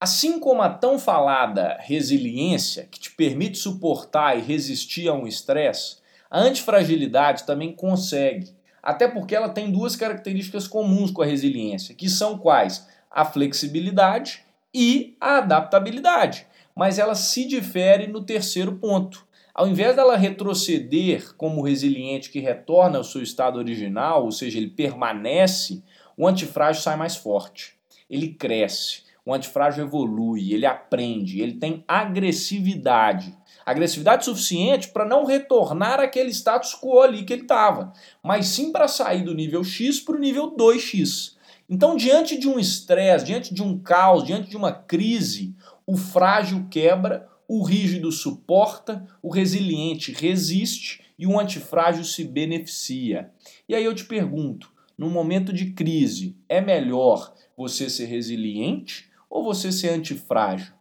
Assim 0.00 0.38
como 0.38 0.62
a 0.62 0.70
tão 0.70 0.96
falada 0.96 1.76
resiliência, 1.80 2.86
que 2.90 3.00
te 3.00 3.10
permite 3.10 3.58
suportar 3.58 4.38
e 4.38 4.40
resistir 4.40 5.08
a 5.08 5.14
um 5.14 5.26
estresse, 5.26 5.96
a 6.30 6.40
antifragilidade 6.40 7.44
também 7.44 7.72
consegue, 7.72 8.52
até 8.82 9.08
porque 9.08 9.34
ela 9.34 9.48
tem 9.48 9.70
duas 9.70 9.96
características 9.96 10.66
comuns 10.66 11.10
com 11.10 11.22
a 11.22 11.26
resiliência, 11.26 11.94
que 11.94 12.08
são 12.08 12.38
quais? 12.38 12.86
A 13.10 13.24
flexibilidade 13.24 14.42
e 14.74 15.16
a 15.20 15.38
adaptabilidade. 15.38 16.46
Mas 16.74 16.98
ela 16.98 17.14
se 17.14 17.46
difere 17.46 18.06
no 18.06 18.22
terceiro 18.22 18.72
ponto. 18.76 19.26
Ao 19.54 19.66
invés 19.66 19.96
dela 19.96 20.16
retroceder 20.16 21.34
como 21.36 21.62
resiliente 21.62 22.30
que 22.30 22.38
retorna 22.38 22.98
ao 22.98 23.04
seu 23.04 23.22
estado 23.22 23.58
original, 23.58 24.24
ou 24.24 24.30
seja, 24.30 24.58
ele 24.58 24.70
permanece, 24.70 25.82
o 26.16 26.28
antifrágil 26.28 26.82
sai 26.82 26.96
mais 26.96 27.16
forte. 27.16 27.76
Ele 28.08 28.28
cresce 28.28 29.08
o 29.28 29.34
antifrágil 29.34 29.84
evolui, 29.84 30.54
ele 30.54 30.64
aprende, 30.64 31.42
ele 31.42 31.52
tem 31.52 31.84
agressividade. 31.86 33.36
Agressividade 33.70 34.24
suficiente 34.24 34.88
para 34.88 35.04
não 35.04 35.26
retornar 35.26 36.00
àquele 36.00 36.30
status 36.30 36.74
quo 36.74 37.02
ali 37.02 37.22
que 37.22 37.34
ele 37.34 37.42
estava, 37.42 37.92
mas 38.22 38.46
sim 38.46 38.72
para 38.72 38.88
sair 38.88 39.22
do 39.22 39.34
nível 39.34 39.62
X 39.62 40.00
para 40.00 40.16
o 40.16 40.18
nível 40.18 40.56
2X. 40.56 41.36
Então, 41.68 41.94
diante 41.94 42.38
de 42.38 42.48
um 42.48 42.58
estresse, 42.58 43.26
diante 43.26 43.52
de 43.52 43.62
um 43.62 43.78
caos, 43.78 44.24
diante 44.24 44.48
de 44.48 44.56
uma 44.56 44.72
crise, 44.72 45.54
o 45.86 45.98
frágil 45.98 46.66
quebra, 46.70 47.28
o 47.46 47.62
rígido 47.62 48.10
suporta, 48.10 49.06
o 49.20 49.28
resiliente 49.28 50.12
resiste 50.12 51.02
e 51.18 51.26
o 51.26 51.38
antifrágil 51.38 52.04
se 52.04 52.24
beneficia. 52.24 53.30
E 53.68 53.74
aí 53.74 53.84
eu 53.84 53.94
te 53.94 54.06
pergunto, 54.06 54.72
no 54.96 55.10
momento 55.10 55.52
de 55.52 55.72
crise, 55.72 56.34
é 56.48 56.62
melhor 56.62 57.34
você 57.54 57.90
ser 57.90 58.06
resiliente 58.06 59.10
ou 59.28 59.44
você 59.44 59.70
ser 59.70 59.90
antifrágil? 59.90 60.72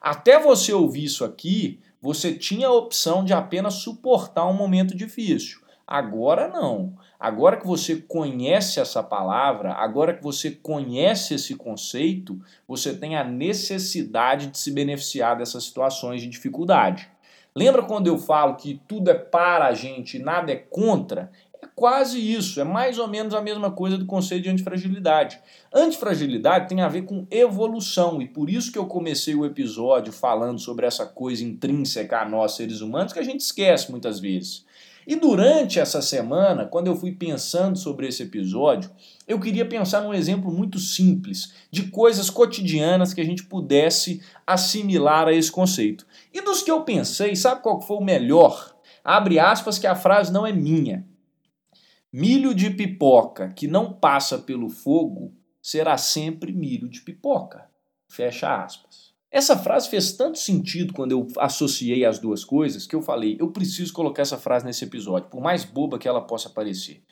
Até 0.00 0.38
você 0.38 0.72
ouvir 0.72 1.04
isso 1.04 1.22
aqui, 1.22 1.78
você 2.00 2.32
tinha 2.34 2.68
a 2.68 2.72
opção 2.72 3.24
de 3.24 3.32
apenas 3.32 3.74
suportar 3.74 4.46
um 4.46 4.54
momento 4.54 4.96
difícil. 4.96 5.60
Agora 5.86 6.48
não. 6.48 6.94
Agora 7.18 7.56
que 7.56 7.66
você 7.66 7.96
conhece 7.96 8.78
essa 8.80 9.02
palavra, 9.02 9.72
agora 9.72 10.14
que 10.14 10.22
você 10.22 10.50
conhece 10.50 11.34
esse 11.34 11.54
conceito, 11.54 12.40
você 12.66 12.94
tem 12.94 13.16
a 13.16 13.24
necessidade 13.24 14.46
de 14.46 14.58
se 14.58 14.70
beneficiar 14.70 15.36
dessas 15.36 15.64
situações 15.64 16.22
de 16.22 16.28
dificuldade. 16.28 17.10
Lembra 17.54 17.82
quando 17.82 18.06
eu 18.06 18.16
falo 18.16 18.54
que 18.54 18.80
tudo 18.86 19.10
é 19.10 19.14
para 19.14 19.66
a 19.66 19.74
gente 19.74 20.16
e 20.16 20.22
nada 20.22 20.52
é 20.52 20.56
contra? 20.56 21.30
Quase 21.80 22.20
isso, 22.20 22.60
é 22.60 22.64
mais 22.64 22.98
ou 22.98 23.08
menos 23.08 23.32
a 23.32 23.40
mesma 23.40 23.70
coisa 23.70 23.96
do 23.96 24.04
conceito 24.04 24.42
de 24.42 24.50
antifragilidade. 24.50 25.40
Antifragilidade 25.72 26.68
tem 26.68 26.82
a 26.82 26.88
ver 26.88 27.06
com 27.06 27.26
evolução, 27.30 28.20
e 28.20 28.28
por 28.28 28.50
isso 28.50 28.70
que 28.70 28.76
eu 28.76 28.84
comecei 28.84 29.34
o 29.34 29.46
episódio 29.46 30.12
falando 30.12 30.58
sobre 30.58 30.84
essa 30.84 31.06
coisa 31.06 31.42
intrínseca 31.42 32.20
a 32.20 32.28
nós, 32.28 32.52
seres 32.52 32.82
humanos, 32.82 33.14
que 33.14 33.18
a 33.18 33.22
gente 33.22 33.40
esquece 33.40 33.90
muitas 33.90 34.20
vezes. 34.20 34.62
E 35.06 35.16
durante 35.16 35.80
essa 35.80 36.02
semana, 36.02 36.66
quando 36.66 36.88
eu 36.88 36.94
fui 36.94 37.12
pensando 37.12 37.78
sobre 37.78 38.06
esse 38.06 38.24
episódio, 38.24 38.90
eu 39.26 39.40
queria 39.40 39.64
pensar 39.64 40.02
num 40.02 40.12
exemplo 40.12 40.52
muito 40.52 40.78
simples 40.78 41.54
de 41.70 41.84
coisas 41.84 42.28
cotidianas 42.28 43.14
que 43.14 43.22
a 43.22 43.24
gente 43.24 43.44
pudesse 43.44 44.20
assimilar 44.46 45.28
a 45.28 45.32
esse 45.32 45.50
conceito. 45.50 46.06
E 46.30 46.42
dos 46.42 46.62
que 46.62 46.70
eu 46.70 46.82
pensei, 46.82 47.34
sabe 47.34 47.62
qual 47.62 47.80
foi 47.80 47.96
o 47.96 48.04
melhor? 48.04 48.76
Abre 49.02 49.38
aspas 49.38 49.78
que 49.78 49.86
a 49.86 49.96
frase 49.96 50.30
não 50.30 50.46
é 50.46 50.52
minha. 50.52 51.08
Milho 52.12 52.52
de 52.52 52.70
pipoca 52.70 53.50
que 53.50 53.68
não 53.68 53.92
passa 53.92 54.36
pelo 54.36 54.68
fogo 54.68 55.32
será 55.62 55.96
sempre 55.96 56.52
milho 56.52 56.88
de 56.88 57.02
pipoca. 57.02 57.70
Fecha 58.08 58.64
aspas. 58.64 59.10
Essa 59.30 59.56
frase 59.56 59.88
fez 59.88 60.12
tanto 60.14 60.36
sentido 60.36 60.92
quando 60.92 61.12
eu 61.12 61.28
associei 61.38 62.04
as 62.04 62.18
duas 62.18 62.44
coisas 62.44 62.84
que 62.84 62.96
eu 62.96 63.00
falei, 63.00 63.36
eu 63.38 63.52
preciso 63.52 63.92
colocar 63.92 64.22
essa 64.22 64.36
frase 64.36 64.64
nesse 64.66 64.84
episódio, 64.84 65.28
por 65.28 65.40
mais 65.40 65.64
boba 65.64 66.00
que 66.00 66.08
ela 66.08 66.20
possa 66.20 66.50
parecer. 66.50 67.04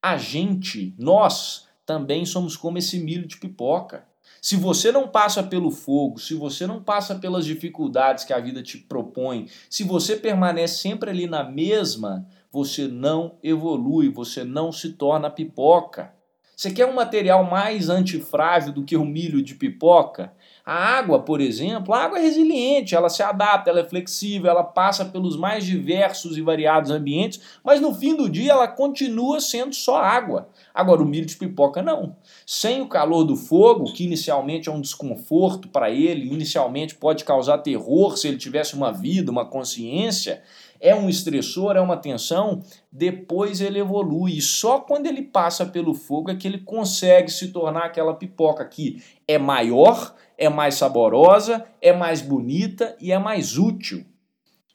A 0.00 0.16
gente, 0.16 0.94
nós, 0.96 1.66
também 1.84 2.24
somos 2.24 2.56
como 2.56 2.78
esse 2.78 3.00
milho 3.00 3.26
de 3.26 3.38
pipoca. 3.38 4.06
Se 4.40 4.54
você 4.56 4.92
não 4.92 5.08
passa 5.08 5.42
pelo 5.42 5.70
fogo, 5.70 6.20
se 6.20 6.34
você 6.34 6.64
não 6.64 6.80
passa 6.80 7.16
pelas 7.16 7.44
dificuldades 7.44 8.24
que 8.24 8.32
a 8.32 8.38
vida 8.38 8.62
te 8.62 8.78
propõe, 8.78 9.48
se 9.68 9.82
você 9.82 10.14
permanece 10.14 10.78
sempre 10.78 11.10
ali 11.10 11.26
na 11.26 11.42
mesma, 11.42 12.28
você 12.54 12.86
não 12.86 13.36
evolui, 13.42 14.08
você 14.08 14.44
não 14.44 14.70
se 14.70 14.92
torna 14.92 15.28
pipoca. 15.28 16.14
Você 16.56 16.70
quer 16.70 16.86
um 16.86 16.94
material 16.94 17.42
mais 17.42 17.88
antifrágil 17.88 18.72
do 18.72 18.84
que 18.84 18.96
o 18.96 19.04
milho 19.04 19.42
de 19.42 19.56
pipoca? 19.56 20.32
A 20.64 20.72
água, 20.72 21.20
por 21.20 21.40
exemplo, 21.40 21.92
a 21.92 22.04
água 22.04 22.18
é 22.18 22.22
resiliente, 22.22 22.94
ela 22.94 23.10
se 23.10 23.24
adapta, 23.24 23.70
ela 23.70 23.80
é 23.80 23.84
flexível, 23.84 24.48
ela 24.48 24.62
passa 24.62 25.04
pelos 25.04 25.36
mais 25.36 25.64
diversos 25.64 26.38
e 26.38 26.42
variados 26.42 26.92
ambientes, 26.92 27.58
mas 27.64 27.80
no 27.80 27.92
fim 27.92 28.14
do 28.14 28.30
dia 28.30 28.52
ela 28.52 28.68
continua 28.68 29.40
sendo 29.40 29.74
só 29.74 29.96
água. 29.96 30.48
Agora, 30.72 31.02
o 31.02 31.06
milho 31.06 31.26
de 31.26 31.36
pipoca 31.36 31.82
não. 31.82 32.16
Sem 32.46 32.80
o 32.80 32.88
calor 32.88 33.24
do 33.24 33.36
fogo, 33.36 33.92
que 33.92 34.04
inicialmente 34.04 34.68
é 34.68 34.72
um 34.72 34.80
desconforto 34.80 35.68
para 35.68 35.90
ele, 35.90 36.32
inicialmente 36.32 36.94
pode 36.94 37.24
causar 37.24 37.58
terror 37.58 38.16
se 38.16 38.28
ele 38.28 38.38
tivesse 38.38 38.74
uma 38.74 38.92
vida, 38.92 39.30
uma 39.30 39.44
consciência, 39.44 40.40
é 40.80 40.94
um 40.94 41.08
estressor, 41.08 41.76
é 41.76 41.80
uma 41.80 41.96
tensão, 41.96 42.62
depois 42.90 43.60
ele 43.60 43.78
evolui. 43.78 44.36
E 44.38 44.42
só 44.42 44.80
quando 44.80 45.06
ele 45.06 45.22
passa 45.22 45.66
pelo 45.66 45.94
fogo 45.94 46.30
é 46.30 46.36
que 46.36 46.46
ele 46.46 46.58
consegue 46.58 47.30
se 47.30 47.48
tornar 47.48 47.84
aquela 47.84 48.14
pipoca 48.14 48.64
que 48.64 49.02
é 49.26 49.38
maior, 49.38 50.14
é 50.36 50.48
mais 50.48 50.74
saborosa, 50.74 51.64
é 51.80 51.92
mais 51.92 52.20
bonita 52.20 52.96
e 53.00 53.12
é 53.12 53.18
mais 53.18 53.56
útil. 53.58 54.04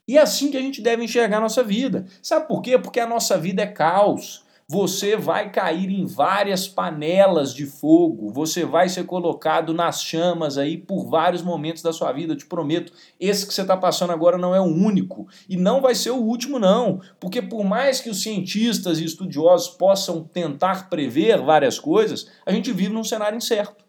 E 0.07 0.17
é 0.17 0.21
assim 0.21 0.49
que 0.49 0.57
a 0.57 0.61
gente 0.61 0.81
deve 0.81 1.03
enxergar 1.03 1.37
a 1.37 1.41
nossa 1.41 1.63
vida. 1.63 2.05
Sabe 2.21 2.47
por 2.47 2.61
quê? 2.61 2.77
Porque 2.77 2.99
a 2.99 3.05
nossa 3.05 3.37
vida 3.37 3.61
é 3.61 3.67
caos 3.67 4.43
você 4.71 5.15
vai 5.17 5.51
cair 5.51 5.89
em 5.89 6.05
várias 6.05 6.67
panelas 6.67 7.55
de 7.55 7.65
fogo, 7.65 8.31
você 8.31 8.63
vai 8.63 8.87
ser 8.87 9.03
colocado 9.03 9.73
nas 9.73 10.03
chamas 10.03 10.59
aí 10.59 10.77
por 10.77 11.09
vários 11.09 11.41
momentos 11.41 11.81
da 11.81 11.91
sua 11.91 12.11
vida, 12.11 12.33
eu 12.33 12.37
te 12.37 12.45
prometo. 12.45 12.93
Esse 13.19 13.47
que 13.47 13.53
você 13.53 13.63
está 13.63 13.75
passando 13.75 14.11
agora 14.11 14.37
não 14.37 14.53
é 14.53 14.61
o 14.61 14.65
único 14.65 15.27
e 15.49 15.57
não 15.57 15.81
vai 15.81 15.95
ser 15.95 16.11
o 16.11 16.21
último, 16.21 16.59
não, 16.59 17.01
porque 17.19 17.41
por 17.41 17.63
mais 17.63 17.99
que 17.99 18.11
os 18.11 18.21
cientistas 18.21 18.99
e 18.99 19.05
estudiosos 19.05 19.69
possam 19.69 20.23
tentar 20.23 20.87
prever 20.87 21.41
várias 21.41 21.79
coisas, 21.79 22.27
a 22.45 22.51
gente 22.51 22.71
vive 22.71 22.93
num 22.93 23.03
cenário 23.03 23.37
incerto. 23.37 23.88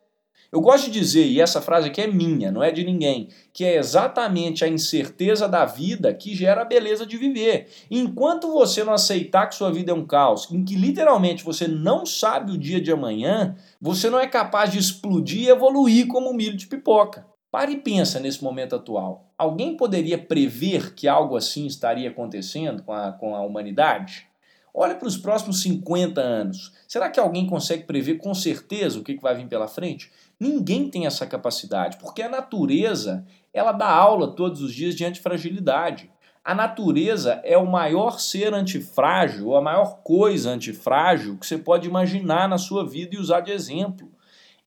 Eu 0.52 0.60
gosto 0.60 0.86
de 0.86 0.98
dizer, 0.98 1.26
e 1.26 1.40
essa 1.40 1.62
frase 1.62 1.86
aqui 1.86 2.00
é 2.00 2.08
minha, 2.08 2.50
não 2.50 2.60
é 2.60 2.72
de 2.72 2.84
ninguém, 2.84 3.28
que 3.52 3.64
é 3.64 3.76
exatamente 3.76 4.64
a 4.64 4.68
incerteza 4.68 5.48
da 5.48 5.64
vida 5.64 6.12
que 6.12 6.34
gera 6.34 6.62
a 6.62 6.64
beleza 6.64 7.06
de 7.06 7.16
viver. 7.16 7.68
enquanto 7.88 8.50
você 8.50 8.82
não 8.82 8.92
aceitar 8.92 9.46
que 9.46 9.54
sua 9.54 9.70
vida 9.70 9.92
é 9.92 9.94
um 9.94 10.04
caos, 10.04 10.50
em 10.50 10.64
que 10.64 10.74
literalmente 10.74 11.44
você 11.44 11.68
não 11.68 12.04
sabe 12.04 12.50
o 12.50 12.58
dia 12.58 12.80
de 12.80 12.90
amanhã, 12.90 13.54
você 13.80 14.10
não 14.10 14.18
é 14.18 14.26
capaz 14.26 14.72
de 14.72 14.78
explodir 14.78 15.42
e 15.42 15.48
evoluir 15.48 16.08
como 16.08 16.30
um 16.30 16.34
milho 16.34 16.56
de 16.56 16.66
pipoca. 16.66 17.24
Pare 17.48 17.72
e 17.72 17.78
pensa 17.78 18.18
nesse 18.18 18.42
momento 18.42 18.74
atual. 18.74 19.32
Alguém 19.38 19.76
poderia 19.76 20.18
prever 20.18 20.94
que 20.94 21.06
algo 21.06 21.36
assim 21.36 21.66
estaria 21.66 22.10
acontecendo 22.10 22.82
com 22.82 22.92
a, 22.92 23.12
com 23.12 23.36
a 23.36 23.42
humanidade? 23.42 24.29
Olha 24.74 24.94
para 24.94 25.08
os 25.08 25.16
próximos 25.16 25.62
50 25.62 26.20
anos. 26.20 26.72
Será 26.86 27.10
que 27.10 27.18
alguém 27.18 27.46
consegue 27.46 27.84
prever 27.84 28.18
com 28.18 28.32
certeza 28.34 28.98
o 28.98 29.02
que 29.02 29.18
vai 29.20 29.34
vir 29.34 29.48
pela 29.48 29.68
frente? 29.68 30.10
Ninguém 30.38 30.88
tem 30.88 31.06
essa 31.06 31.26
capacidade, 31.26 31.98
porque 31.98 32.22
a 32.22 32.28
natureza 32.28 33.26
ela 33.52 33.72
dá 33.72 33.88
aula 33.88 34.34
todos 34.34 34.62
os 34.62 34.74
dias 34.74 34.94
de 34.94 35.04
antifragilidade. 35.04 36.10
A 36.42 36.54
natureza 36.54 37.40
é 37.44 37.58
o 37.58 37.70
maior 37.70 38.18
ser 38.18 38.54
antifrágil, 38.54 39.54
a 39.54 39.60
maior 39.60 39.98
coisa 40.02 40.50
antifrágil 40.50 41.36
que 41.36 41.46
você 41.46 41.58
pode 41.58 41.86
imaginar 41.86 42.48
na 42.48 42.56
sua 42.56 42.86
vida 42.88 43.14
e 43.14 43.18
usar 43.18 43.40
de 43.40 43.52
exemplo. 43.52 44.10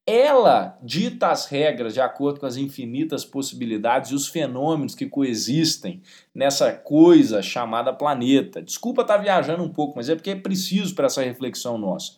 Ela 0.06 0.78
dita 0.84 1.28
as 1.28 1.46
regras 1.46 1.94
de 1.94 2.02
acordo 2.02 2.40
com 2.42 2.46
as 2.46 2.58
infinitas 2.58 3.24
possibilidades 3.24 4.12
e 4.12 4.16
os 4.16 4.28
fenômenos 4.28 4.96
que 4.96 5.08
coexistem 5.08 6.02
nessa 6.36 6.74
coisa 6.74 7.42
chamada 7.42 7.94
planeta. 7.94 8.62
Desculpa 8.62 9.04
estar 9.04 9.18
viajando 9.18 9.64
um 9.64 9.70
pouco, 9.70 9.96
mas 9.96 10.10
é 10.10 10.16
porque 10.16 10.32
é 10.32 10.36
preciso 10.36 10.94
para 10.94 11.06
essa 11.06 11.24
reflexão 11.24 11.78
nossa. 11.78 12.14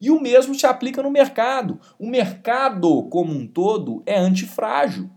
E 0.00 0.10
o 0.10 0.20
mesmo 0.20 0.54
se 0.56 0.66
aplica 0.66 1.02
no 1.02 1.10
mercado. 1.10 1.78
O 1.98 2.08
mercado 2.08 3.04
como 3.04 3.32
um 3.32 3.46
todo 3.46 4.02
é 4.04 4.18
antifrágil. 4.18 5.08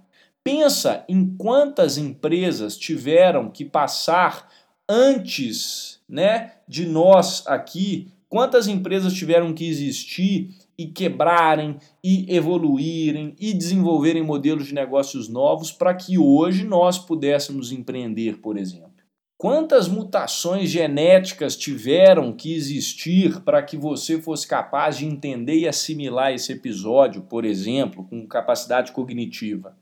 Pensa 0.43 1.03
em 1.07 1.35
quantas 1.35 1.97
empresas 1.97 2.77
tiveram 2.77 3.49
que 3.49 3.65
passar 3.65 4.49
antes, 4.87 6.01
né, 6.07 6.51
de 6.67 6.85
nós 6.85 7.47
aqui, 7.47 8.11
quantas 8.27 8.67
empresas 8.67 9.13
tiveram 9.13 9.53
que 9.53 9.67
existir 9.67 10.53
e 10.77 10.87
quebrarem 10.87 11.77
e 12.03 12.25
evoluírem 12.33 13.35
e 13.39 13.53
desenvolverem 13.53 14.23
modelos 14.23 14.67
de 14.67 14.73
negócios 14.73 15.29
novos 15.29 15.71
para 15.71 15.93
que 15.93 16.17
hoje 16.17 16.63
nós 16.63 16.97
pudéssemos 16.97 17.71
empreender, 17.71 18.37
por 18.37 18.57
exemplo. 18.57 18.91
Quantas 19.37 19.89
mutações 19.89 20.69
genéticas 20.69 21.57
tiveram 21.57 22.31
que 22.31 22.53
existir 22.53 23.41
para 23.41 23.61
que 23.61 23.75
você 23.75 24.21
fosse 24.21 24.47
capaz 24.47 24.97
de 24.97 25.05
entender 25.05 25.55
e 25.57 25.67
assimilar 25.67 26.31
esse 26.31 26.53
episódio, 26.53 27.23
por 27.23 27.43
exemplo, 27.43 28.05
com 28.05 28.25
capacidade 28.25 28.93
cognitiva? 28.93 29.75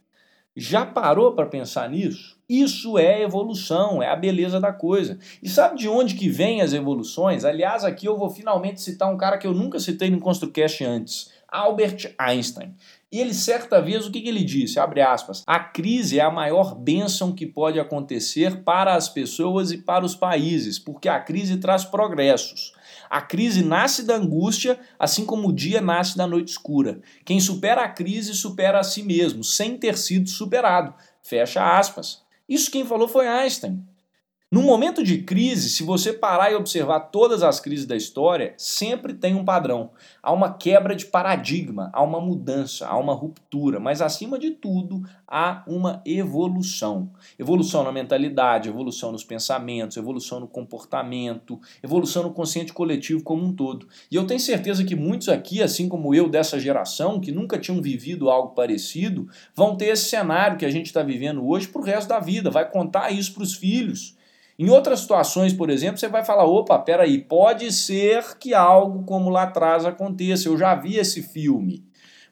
Já 0.56 0.86
parou 0.86 1.32
para 1.32 1.46
pensar 1.46 1.90
nisso? 1.90 2.38
Isso 2.50 2.98
é 2.98 3.22
evolução, 3.22 4.04
é 4.04 4.10
a 4.10 4.16
beleza 4.18 4.60
da 4.60 4.74
coisa. 4.74 5.18
E 5.42 5.48
sabe 5.48 5.78
de 5.78 5.88
onde 5.88 6.16
que 6.16 6.28
vem 6.28 6.62
as 6.62 6.74
evoluções? 6.74 7.46
Aliás, 7.46 7.86
aqui 7.86 8.06
eu 8.06 8.18
vou 8.18 8.30
finalmente 8.30 8.82
citar 8.82 9.10
um 9.10 9.18
cara 9.18 9.38
que 9.38 9.48
eu 9.48 9.54
nunca 9.54 9.80
citei 9.80 10.10
no 10.10 10.20
ConstruCast 10.20 10.84
antes, 10.84 11.32
Albert 11.48 12.14
Einstein. 12.18 12.76
E 13.10 13.20
ele 13.20 13.34
certa 13.34 13.82
vez 13.82 14.06
o 14.06 14.12
que, 14.12 14.20
que 14.20 14.28
ele 14.28 14.44
disse? 14.44 14.78
Abre 14.78 15.00
aspas. 15.02 15.42
A 15.48 15.60
crise 15.60 16.20
é 16.20 16.22
a 16.22 16.30
maior 16.30 16.76
bênção 16.76 17.34
que 17.34 17.46
pode 17.46 17.80
acontecer 17.80 18.62
para 18.64 18.96
as 18.96 19.08
pessoas 19.08 19.72
e 19.72 19.78
para 19.78 20.04
os 20.04 20.16
países, 20.16 20.78
porque 20.78 21.08
a 21.08 21.20
crise 21.20 21.58
traz 21.58 21.86
progressos. 21.86 22.74
A 23.12 23.20
crise 23.20 23.62
nasce 23.62 24.04
da 24.04 24.16
angústia, 24.16 24.80
assim 24.98 25.26
como 25.26 25.50
o 25.50 25.54
dia 25.54 25.82
nasce 25.82 26.16
da 26.16 26.26
noite 26.26 26.48
escura. 26.48 27.02
Quem 27.26 27.42
supera 27.42 27.82
a 27.82 27.90
crise 27.90 28.34
supera 28.34 28.80
a 28.80 28.84
si 28.86 29.04
mesmo, 29.04 29.44
sem 29.44 29.78
ter 29.78 29.98
sido 29.98 30.30
superado. 30.30 30.94
Fecha 31.22 31.78
aspas. 31.78 32.22
Isso 32.48 32.72
quem 32.72 32.86
falou 32.86 33.10
foi 33.10 33.28
Einstein. 33.28 33.86
No 34.54 34.62
momento 34.62 35.02
de 35.02 35.20
crise, 35.20 35.70
se 35.70 35.82
você 35.82 36.12
parar 36.12 36.52
e 36.52 36.56
observar 36.56 37.00
todas 37.00 37.42
as 37.42 37.62
crises 37.62 37.86
da 37.86 37.96
história, 37.96 38.54
sempre 38.58 39.14
tem 39.14 39.34
um 39.34 39.46
padrão. 39.46 39.92
Há 40.22 40.34
uma 40.34 40.52
quebra 40.54 40.94
de 40.94 41.06
paradigma, 41.06 41.90
há 41.94 42.04
uma 42.04 42.20
mudança, 42.20 42.86
há 42.86 42.98
uma 42.98 43.14
ruptura, 43.14 43.80
mas 43.80 44.02
acima 44.02 44.38
de 44.38 44.52
tudo, 44.52 45.04
há 45.26 45.64
uma 45.66 46.02
evolução. 46.06 47.10
Evolução 47.40 47.82
na 47.86 47.94
mentalidade, 47.94 48.68
evolução 48.68 49.14
nos 49.14 49.24
pensamentos, 49.24 49.96
evolução 49.96 50.42
no 50.42 50.50
comportamento, 50.50 51.58
evolução 51.82 52.24
no 52.24 52.34
consciente 52.34 52.74
coletivo 52.74 53.24
como 53.24 53.46
um 53.46 53.54
todo. 53.54 53.88
E 54.12 54.18
eu 54.18 54.28
tenho 54.28 54.42
certeza 54.42 54.84
que 54.84 54.98
muitos 54.98 55.30
aqui, 55.30 55.64
assim 55.64 55.88
como 55.88 56.14
eu 56.14 56.28
dessa 56.28 56.60
geração, 56.60 57.22
que 57.22 57.32
nunca 57.32 57.58
tinham 57.58 57.82
vivido 57.82 58.30
algo 58.30 58.54
parecido, 58.54 59.30
vão 59.56 59.78
ter 59.78 59.86
esse 59.86 60.10
cenário 60.10 60.58
que 60.58 60.66
a 60.66 60.70
gente 60.70 60.88
está 60.88 61.02
vivendo 61.02 61.48
hoje 61.48 61.70
para 61.70 61.80
o 61.80 61.86
resto 61.86 62.10
da 62.10 62.20
vida, 62.20 62.52
vai 62.52 62.70
contar 62.70 63.12
isso 63.12 63.34
para 63.34 63.44
os 63.44 63.54
filhos. 63.54 64.20
Em 64.62 64.70
outras 64.70 65.00
situações, 65.00 65.54
por 65.54 65.72
exemplo, 65.72 65.98
você 65.98 66.08
vai 66.08 66.24
falar: 66.24 66.46
opa, 66.46 66.78
peraí, 66.78 67.18
pode 67.18 67.72
ser 67.72 68.38
que 68.38 68.54
algo 68.54 69.04
como 69.06 69.28
lá 69.28 69.42
atrás 69.42 69.86
aconteça, 69.86 70.48
eu 70.48 70.56
já 70.56 70.76
vi 70.76 70.98
esse 70.98 71.24
filme. 71.24 71.84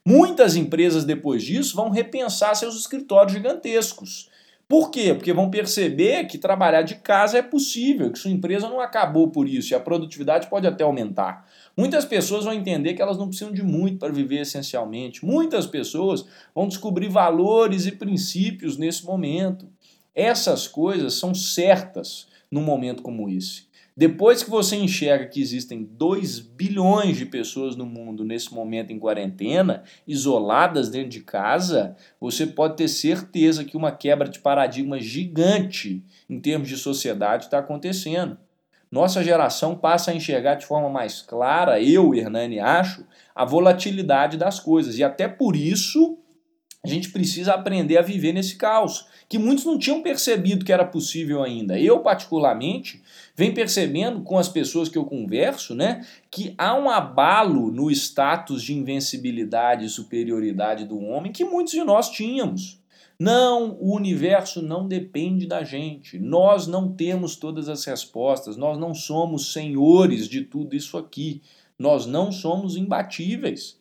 Muitas 0.05 0.55
empresas 0.55 1.03
depois 1.03 1.41
disso 1.41 1.75
vão 1.75 1.89
repensar 1.89 2.53
seus 2.53 2.79
escritórios 2.79 3.33
gigantescos. 3.33 4.29
Por 4.67 4.91
quê? 4.91 5.15
Porque 5.15 5.33
vão 5.33 5.49
perceber 5.49 6.25
que 6.25 6.37
trabalhar 6.37 6.83
de 6.83 6.93
casa 6.97 7.39
é 7.39 7.41
possível, 7.41 8.11
que 8.11 8.19
sua 8.19 8.29
empresa 8.29 8.69
não 8.69 8.79
acabou 8.79 9.31
por 9.31 9.49
isso 9.49 9.73
e 9.73 9.75
a 9.75 9.79
produtividade 9.79 10.47
pode 10.47 10.67
até 10.67 10.83
aumentar. 10.83 11.47
Muitas 11.75 12.05
pessoas 12.05 12.45
vão 12.45 12.53
entender 12.53 12.93
que 12.93 13.01
elas 13.01 13.17
não 13.17 13.27
precisam 13.27 13.51
de 13.51 13.63
muito 13.63 13.97
para 13.97 14.13
viver 14.13 14.41
essencialmente. 14.41 15.25
Muitas 15.25 15.65
pessoas 15.65 16.23
vão 16.53 16.67
descobrir 16.67 17.09
valores 17.09 17.87
e 17.87 17.91
princípios 17.91 18.77
nesse 18.77 19.03
momento. 19.03 19.67
Essas 20.19 20.67
coisas 20.67 21.13
são 21.13 21.33
certas 21.33 22.27
num 22.51 22.61
momento 22.61 23.01
como 23.01 23.29
esse. 23.29 23.69
Depois 23.95 24.43
que 24.43 24.49
você 24.49 24.75
enxerga 24.75 25.27
que 25.27 25.41
existem 25.41 25.83
2 25.83 26.39
bilhões 26.39 27.17
de 27.17 27.25
pessoas 27.25 27.75
no 27.77 27.85
mundo 27.85 28.25
nesse 28.25 28.53
momento 28.53 28.91
em 28.91 28.99
quarentena, 28.99 29.83
isoladas 30.05 30.89
dentro 30.89 31.09
de 31.09 31.21
casa, 31.21 31.95
você 32.19 32.45
pode 32.45 32.75
ter 32.75 32.89
certeza 32.89 33.63
que 33.63 33.77
uma 33.77 33.91
quebra 33.91 34.27
de 34.27 34.39
paradigma 34.39 34.99
gigante 34.99 36.03
em 36.29 36.39
termos 36.39 36.67
de 36.67 36.75
sociedade 36.75 37.45
está 37.45 37.59
acontecendo. 37.59 38.37
Nossa 38.91 39.23
geração 39.23 39.75
passa 39.75 40.11
a 40.11 40.15
enxergar 40.15 40.55
de 40.55 40.65
forma 40.65 40.89
mais 40.89 41.21
clara, 41.21 41.81
eu, 41.81 42.13
Hernani, 42.13 42.59
acho, 42.59 43.05
a 43.33 43.45
volatilidade 43.45 44.37
das 44.37 44.59
coisas. 44.59 44.97
E 44.97 45.03
até 45.03 45.27
por 45.27 45.55
isso 45.55 46.18
a 46.83 46.87
gente 46.87 47.09
precisa 47.09 47.53
aprender 47.53 47.97
a 47.97 48.01
viver 48.01 48.31
nesse 48.31 48.55
caos 48.55 49.05
que 49.27 49.37
muitos 49.37 49.65
não 49.65 49.77
tinham 49.77 50.01
percebido 50.01 50.63
que 50.63 50.71
era 50.71 50.85
possível 50.85 51.43
ainda. 51.43 51.77
Eu, 51.77 51.99
particularmente, 51.99 53.01
venho 53.35 53.53
percebendo 53.53 54.21
com 54.21 54.37
as 54.37 54.47
pessoas 54.47 54.87
que 54.87 54.97
eu 54.97 55.05
converso, 55.05 55.75
né, 55.75 56.05
que 56.31 56.55
há 56.57 56.73
um 56.75 56.89
abalo 56.89 57.69
no 57.69 57.91
status 57.91 58.63
de 58.63 58.73
invencibilidade 58.73 59.85
e 59.85 59.89
superioridade 59.89 60.85
do 60.85 60.99
homem 60.99 61.33
que 61.33 61.43
muitos 61.43 61.73
de 61.73 61.83
nós 61.83 62.09
tínhamos. 62.09 62.79
Não, 63.19 63.77
o 63.81 63.93
universo 63.93 64.61
não 64.61 64.87
depende 64.87 65.45
da 65.45 65.61
gente. 65.61 66.17
Nós 66.17 66.65
não 66.67 66.93
temos 66.93 67.35
todas 67.35 67.67
as 67.67 67.83
respostas. 67.83 68.55
Nós 68.55 68.77
não 68.77 68.93
somos 68.93 69.51
senhores 69.51 70.25
de 70.25 70.41
tudo 70.41 70.73
isso 70.73 70.97
aqui. 70.97 71.41
Nós 71.77 72.05
não 72.05 72.31
somos 72.31 72.77
imbatíveis. 72.77 73.78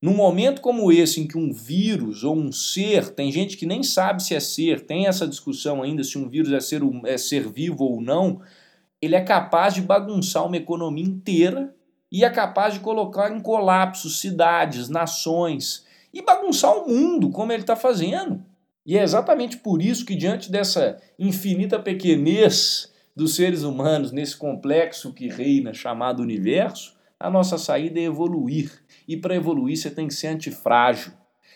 Num 0.00 0.14
momento 0.14 0.60
como 0.60 0.92
esse, 0.92 1.20
em 1.20 1.26
que 1.26 1.38
um 1.38 1.52
vírus 1.52 2.22
ou 2.22 2.36
um 2.36 2.52
ser, 2.52 3.08
tem 3.10 3.32
gente 3.32 3.56
que 3.56 3.64
nem 3.64 3.82
sabe 3.82 4.22
se 4.22 4.34
é 4.34 4.40
ser, 4.40 4.84
tem 4.84 5.06
essa 5.06 5.26
discussão 5.26 5.82
ainda 5.82 6.04
se 6.04 6.18
um 6.18 6.28
vírus 6.28 6.52
é 6.52 6.60
ser, 6.60 6.82
é 7.04 7.16
ser 7.16 7.48
vivo 7.48 7.84
ou 7.84 8.00
não, 8.00 8.40
ele 9.00 9.14
é 9.14 9.20
capaz 9.22 9.74
de 9.74 9.80
bagunçar 9.80 10.44
uma 10.46 10.56
economia 10.56 11.04
inteira 11.04 11.74
e 12.12 12.24
é 12.24 12.30
capaz 12.30 12.74
de 12.74 12.80
colocar 12.80 13.34
em 13.34 13.40
colapso 13.40 14.10
cidades, 14.10 14.88
nações 14.88 15.84
e 16.12 16.22
bagunçar 16.22 16.76
o 16.76 16.88
mundo, 16.88 17.30
como 17.30 17.52
ele 17.52 17.62
está 17.62 17.76
fazendo. 17.76 18.44
E 18.84 18.96
é 18.96 19.02
exatamente 19.02 19.56
por 19.56 19.82
isso 19.82 20.04
que, 20.04 20.14
diante 20.14 20.50
dessa 20.50 20.96
infinita 21.18 21.78
pequenez 21.78 22.92
dos 23.14 23.34
seres 23.34 23.62
humanos 23.62 24.12
nesse 24.12 24.36
complexo 24.36 25.12
que 25.12 25.28
reina 25.28 25.74
chamado 25.74 26.22
universo, 26.22 26.94
a 27.18 27.30
nossa 27.30 27.58
saída 27.58 27.98
é 27.98 28.04
evoluir 28.04 28.70
e 29.06 29.16
para 29.16 29.34
evoluir 29.34 29.76
você 29.76 29.90
tem 29.90 30.08
que 30.08 30.14
ser 30.14 30.28
antifrágil. 30.28 31.12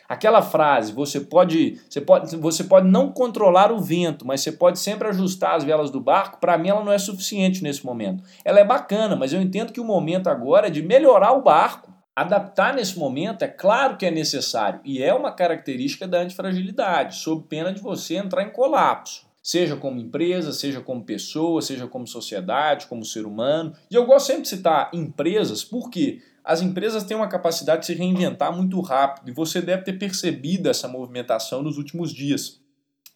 Aquela 0.09 0.43
frase, 0.43 0.93
você 0.93 1.21
pode, 1.21 1.81
você 1.89 2.01
pode, 2.01 2.37
você 2.37 2.65
pode 2.65 2.89
não 2.89 3.13
controlar 3.13 3.71
o 3.71 3.79
vento, 3.79 4.27
mas 4.27 4.41
você 4.41 4.51
pode 4.51 4.81
sempre 4.81 5.07
ajustar 5.07 5.55
as 5.55 5.63
velas 5.63 5.89
do 5.89 6.01
barco, 6.01 6.41
para 6.41 6.59
mim 6.59 6.69
ela 6.69 6.85
não 6.85 6.91
é 6.91 6.99
suficiente 6.99 7.63
nesse 7.63 7.87
momento. 7.87 8.25
Ela 8.45 8.59
é 8.59 8.65
bacana, 8.65 9.15
mas 9.15 9.33
eu 9.33 9.41
entendo 9.41 9.73
que 9.73 9.81
o 9.81 9.85
momento 9.85 10.29
agora 10.29 10.67
é 10.67 10.71
de 10.71 10.83
melhorar 10.83 11.31
o 11.31 11.43
barco. 11.43 11.95
Adaptar 12.17 12.75
nesse 12.75 12.99
momento 12.99 13.43
é 13.43 13.49
claro 13.49 13.97
que 13.97 14.05
é 14.05 14.11
necessário 14.11 14.81
e 14.85 15.01
é 15.01 15.15
uma 15.15 15.31
característica 15.31 16.09
da 16.09 16.19
antifragilidade, 16.19 17.15
sob 17.15 17.47
pena 17.49 17.73
de 17.73 17.81
você 17.81 18.17
entrar 18.17 18.43
em 18.43 18.51
colapso 18.51 19.31
seja 19.43 19.75
como 19.77 19.99
empresa, 19.99 20.53
seja 20.53 20.81
como 20.81 21.05
pessoa, 21.05 21.63
seja 21.63 21.87
como 21.87 22.07
sociedade, 22.07 22.87
como 22.87 23.05
ser 23.05 23.25
humano. 23.25 23.73
E 23.91 23.95
eu 23.95 24.05
gosto 24.05 24.27
sempre 24.27 24.43
de 24.43 24.49
citar 24.49 24.91
empresas 24.93 25.65
porque 25.65 26.21
as 26.51 26.61
empresas 26.61 27.05
têm 27.05 27.17
uma 27.17 27.29
capacidade 27.29 27.83
de 27.83 27.87
se 27.87 27.95
reinventar 27.95 28.53
muito 28.53 28.81
rápido 28.81 29.31
e 29.31 29.33
você 29.33 29.63
deve 29.63 29.85
ter 29.85 29.93
percebido 29.93 30.69
essa 30.69 30.89
movimentação 30.89 31.63
nos 31.63 31.79
últimos 31.79 32.13
dias. 32.13 32.61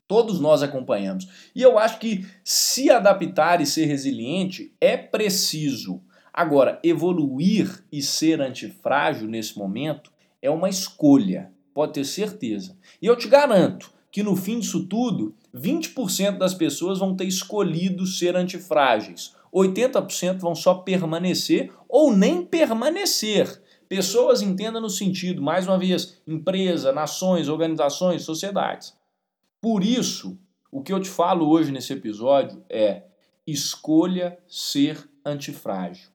Todos 0.07 0.39
nós 0.39 0.63
acompanhamos. 0.63 1.27
E 1.53 1.61
eu 1.61 1.77
acho 1.77 1.99
que 1.99 2.25
se 2.45 2.93
adaptar 2.93 3.61
e 3.61 3.67
ser 3.67 3.87
resiliente 3.87 4.73
é 4.81 4.97
preciso. 4.97 6.01
Agora, 6.33 6.79
evoluir 6.85 7.85
e 7.91 8.01
ser 8.01 8.41
antifrágil 8.41 9.27
nesse 9.27 9.59
momento 9.59 10.13
é 10.41 10.49
uma 10.49 10.69
escolha, 10.69 11.51
pode 11.75 11.95
ter 11.95 12.05
certeza. 12.05 12.79
E 13.03 13.07
eu 13.07 13.17
te 13.17 13.27
garanto 13.27 13.93
que 14.13 14.23
no 14.23 14.37
fim 14.37 14.61
disso 14.61 14.87
tudo, 14.87 15.35
20% 15.53 16.39
das 16.39 16.55
pessoas 16.55 17.01
vão 17.01 17.17
ter 17.17 17.25
escolhido 17.25 18.07
ser 18.07 18.37
antifrágeis. 18.37 19.35
80% 19.55 20.39
vão 20.39 20.55
só 20.55 20.75
permanecer 20.75 21.73
ou 21.89 22.15
nem 22.15 22.45
permanecer. 22.45 23.63
Pessoas 23.89 24.43
entenda 24.43 24.81
no 24.81 24.91
sentido, 24.91 25.41
mais 25.43 25.67
uma 25.67 25.79
vez, 25.79 26.21
empresa, 26.27 26.93
nações, 26.93 27.49
organizações, 27.49 28.23
sociedades. 28.23 28.95
Por 29.61 29.85
isso, 29.85 30.37
O 30.75 30.83
que 30.83 30.93
eu 30.93 30.99
te 30.99 31.09
falo 31.09 31.49
hoje 31.49 31.71
nesse 31.71 31.93
episódio 31.93 32.61
é 32.69 33.05
escolha 33.47 34.37
ser 34.49 35.09
antifrágil. 35.25 36.09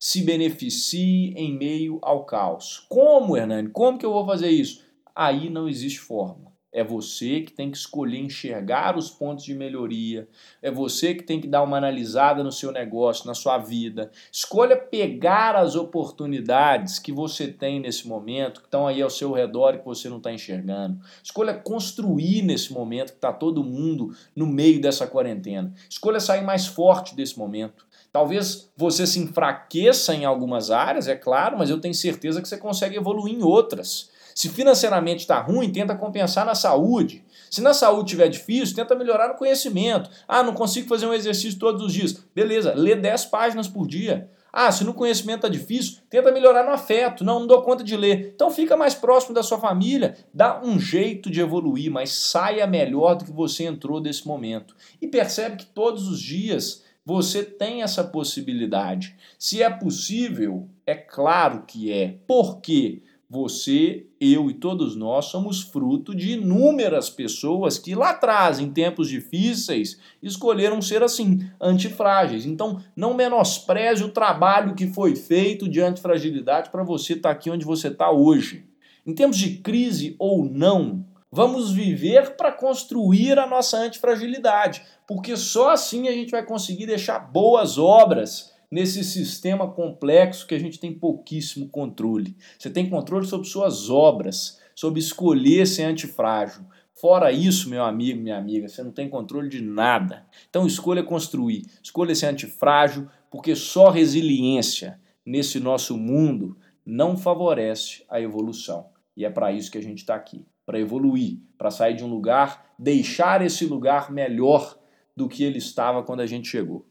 Se 0.00 0.24
beneficie 0.24 1.32
em 1.36 1.56
meio 1.56 2.00
ao 2.02 2.24
caos. 2.24 2.84
Como, 2.88 3.36
Hernani? 3.36 3.68
Como 3.68 3.96
que 3.96 4.04
eu 4.04 4.12
vou 4.12 4.26
fazer 4.26 4.50
isso? 4.50 4.82
Aí 5.14 5.48
não 5.48 5.68
existe 5.68 6.00
forma. 6.00 6.49
É 6.72 6.84
você 6.84 7.40
que 7.40 7.52
tem 7.52 7.68
que 7.68 7.76
escolher 7.76 8.18
enxergar 8.18 8.96
os 8.96 9.10
pontos 9.10 9.44
de 9.44 9.54
melhoria. 9.54 10.28
É 10.62 10.70
você 10.70 11.14
que 11.14 11.24
tem 11.24 11.40
que 11.40 11.48
dar 11.48 11.62
uma 11.62 11.76
analisada 11.76 12.44
no 12.44 12.52
seu 12.52 12.70
negócio, 12.70 13.26
na 13.26 13.34
sua 13.34 13.58
vida. 13.58 14.10
Escolha 14.30 14.76
pegar 14.76 15.56
as 15.56 15.74
oportunidades 15.74 17.00
que 17.00 17.10
você 17.12 17.48
tem 17.48 17.80
nesse 17.80 18.06
momento, 18.06 18.60
que 18.60 18.66
estão 18.68 18.86
aí 18.86 19.02
ao 19.02 19.10
seu 19.10 19.32
redor 19.32 19.74
e 19.74 19.78
que 19.78 19.84
você 19.84 20.08
não 20.08 20.18
está 20.18 20.32
enxergando. 20.32 21.00
Escolha 21.24 21.54
construir 21.54 22.42
nesse 22.42 22.72
momento 22.72 23.10
que 23.10 23.18
está 23.18 23.32
todo 23.32 23.64
mundo 23.64 24.14
no 24.34 24.46
meio 24.46 24.80
dessa 24.80 25.08
quarentena. 25.08 25.72
Escolha 25.88 26.20
sair 26.20 26.44
mais 26.44 26.68
forte 26.68 27.16
desse 27.16 27.36
momento. 27.36 27.84
Talvez 28.12 28.70
você 28.76 29.06
se 29.06 29.18
enfraqueça 29.18 30.14
em 30.14 30.24
algumas 30.24 30.70
áreas, 30.70 31.08
é 31.08 31.16
claro, 31.16 31.58
mas 31.58 31.70
eu 31.70 31.80
tenho 31.80 31.94
certeza 31.94 32.40
que 32.40 32.48
você 32.48 32.56
consegue 32.58 32.96
evoluir 32.96 33.34
em 33.34 33.42
outras. 33.42 34.10
Se 34.34 34.48
financeiramente 34.48 35.20
está 35.20 35.40
ruim, 35.40 35.70
tenta 35.70 35.94
compensar 35.94 36.44
na 36.44 36.54
saúde. 36.54 37.24
Se 37.50 37.60
na 37.60 37.74
saúde 37.74 38.10
estiver 38.10 38.28
difícil, 38.28 38.76
tenta 38.76 38.94
melhorar 38.94 39.28
no 39.28 39.34
conhecimento. 39.34 40.10
Ah, 40.26 40.42
não 40.42 40.54
consigo 40.54 40.88
fazer 40.88 41.06
um 41.06 41.14
exercício 41.14 41.58
todos 41.58 41.82
os 41.82 41.92
dias. 41.92 42.12
Beleza, 42.34 42.74
lê 42.74 42.94
10 42.94 43.26
páginas 43.26 43.66
por 43.66 43.86
dia. 43.86 44.30
Ah, 44.52 44.70
se 44.72 44.82
no 44.82 44.94
conhecimento 44.94 45.46
está 45.46 45.48
difícil, 45.48 45.98
tenta 46.08 46.32
melhorar 46.32 46.64
no 46.64 46.72
afeto. 46.72 47.24
Não, 47.24 47.40
não 47.40 47.46
dou 47.46 47.62
conta 47.62 47.84
de 47.84 47.96
ler. 47.96 48.32
Então 48.34 48.50
fica 48.50 48.76
mais 48.76 48.94
próximo 48.94 49.34
da 49.34 49.42
sua 49.42 49.58
família, 49.58 50.16
dá 50.34 50.60
um 50.62 50.78
jeito 50.78 51.30
de 51.30 51.40
evoluir, 51.40 51.90
mas 51.90 52.10
saia 52.10 52.66
melhor 52.66 53.14
do 53.14 53.24
que 53.24 53.32
você 53.32 53.64
entrou 53.64 54.00
desse 54.00 54.26
momento. 54.26 54.74
E 55.00 55.06
percebe 55.06 55.56
que 55.56 55.66
todos 55.66 56.08
os 56.08 56.20
dias 56.20 56.82
você 57.04 57.42
tem 57.42 57.82
essa 57.82 58.04
possibilidade. 58.04 59.16
Se 59.38 59.62
é 59.62 59.70
possível, 59.70 60.68
é 60.86 60.94
claro 60.94 61.64
que 61.66 61.92
é. 61.92 62.16
Por 62.26 62.60
quê? 62.60 63.02
Você, 63.28 64.06
eu 64.20 64.50
e 64.50 64.54
todos 64.54 64.94
nós 64.94 65.26
somos 65.26 65.62
fruto 65.62 66.14
de 66.14 66.32
inúmeras 66.32 67.08
pessoas 67.08 67.78
que 67.78 67.94
lá 67.94 68.10
atrás, 68.10 68.60
em 68.60 68.70
tempos 68.70 69.08
difíceis, 69.08 69.98
escolheram 70.22 70.82
ser 70.82 71.02
assim, 71.02 71.48
antifrágeis. 71.58 72.44
Então, 72.44 72.82
não 72.94 73.14
menospreze 73.14 74.04
o 74.04 74.10
trabalho 74.10 74.74
que 74.74 74.88
foi 74.88 75.16
feito 75.16 75.66
de 75.66 75.80
antifragilidade 75.80 76.68
para 76.68 76.84
você 76.84 77.14
estar 77.14 77.30
tá 77.30 77.34
aqui 77.34 77.48
onde 77.48 77.64
você 77.64 77.88
está 77.88 78.10
hoje. 78.10 78.66
Em 79.06 79.14
tempos 79.14 79.38
de 79.38 79.56
crise 79.56 80.14
ou 80.18 80.44
não, 80.44 81.02
vamos 81.32 81.72
viver 81.72 82.36
para 82.36 82.52
construir 82.52 83.38
a 83.38 83.46
nossa 83.46 83.78
antifragilidade, 83.78 84.82
porque 85.06 85.34
só 85.34 85.70
assim 85.70 86.08
a 86.08 86.12
gente 86.12 86.30
vai 86.30 86.44
conseguir 86.44 86.84
deixar 86.84 87.18
boas 87.18 87.78
obras 87.78 88.52
nesse 88.70 89.02
sistema 89.02 89.68
complexo 89.68 90.46
que 90.46 90.54
a 90.54 90.58
gente 90.58 90.78
tem 90.78 90.92
pouquíssimo 90.92 91.68
controle. 91.68 92.36
Você 92.58 92.70
tem 92.70 92.88
controle 92.88 93.26
sobre 93.26 93.48
suas 93.48 93.90
obras, 93.90 94.60
sobre 94.74 95.00
escolher 95.00 95.66
ser 95.66 95.84
antifrágil. 95.84 96.64
Fora 96.94 97.32
isso, 97.32 97.68
meu 97.68 97.82
amigo, 97.82 98.20
minha 98.20 98.36
amiga, 98.36 98.68
você 98.68 98.82
não 98.82 98.92
tem 98.92 99.08
controle 99.08 99.48
de 99.48 99.60
nada. 99.60 100.26
Então 100.48 100.66
escolha 100.66 101.02
construir, 101.02 101.66
escolha 101.82 102.14
ser 102.14 102.26
antifrágil, 102.26 103.08
porque 103.30 103.56
só 103.56 103.90
resiliência 103.90 105.00
nesse 105.24 105.58
nosso 105.58 105.96
mundo 105.96 106.56
não 106.84 107.16
favorece 107.16 108.04
a 108.08 108.20
evolução. 108.20 108.88
E 109.16 109.24
é 109.24 109.30
para 109.30 109.52
isso 109.52 109.70
que 109.70 109.78
a 109.78 109.82
gente 109.82 109.98
está 109.98 110.14
aqui, 110.14 110.44
para 110.64 110.78
evoluir, 110.78 111.38
para 111.58 111.70
sair 111.70 111.94
de 111.94 112.04
um 112.04 112.08
lugar, 112.08 112.74
deixar 112.78 113.42
esse 113.42 113.64
lugar 113.66 114.10
melhor 114.10 114.78
do 115.16 115.28
que 115.28 115.42
ele 115.42 115.58
estava 115.58 116.02
quando 116.02 116.20
a 116.20 116.26
gente 116.26 116.48
chegou. 116.48 116.86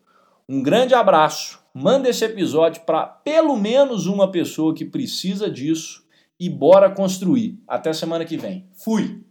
Um 0.50 0.64
grande 0.64 0.96
abraço 0.96 1.60
Manda 1.74 2.10
esse 2.10 2.26
episódio 2.26 2.82
para 2.82 3.06
pelo 3.06 3.56
menos 3.56 4.08
uma 4.08 4.32
pessoa 4.32 4.74
que 4.74 4.84
precisa 4.84 5.50
disso 5.50 6.04
e 6.40 6.50
bora 6.50 6.90
construir. 6.90 7.62
Até 7.68 7.94
semana 7.94 8.26
que 8.26 8.38
vem. 8.38 8.68
Fui! 8.74 9.24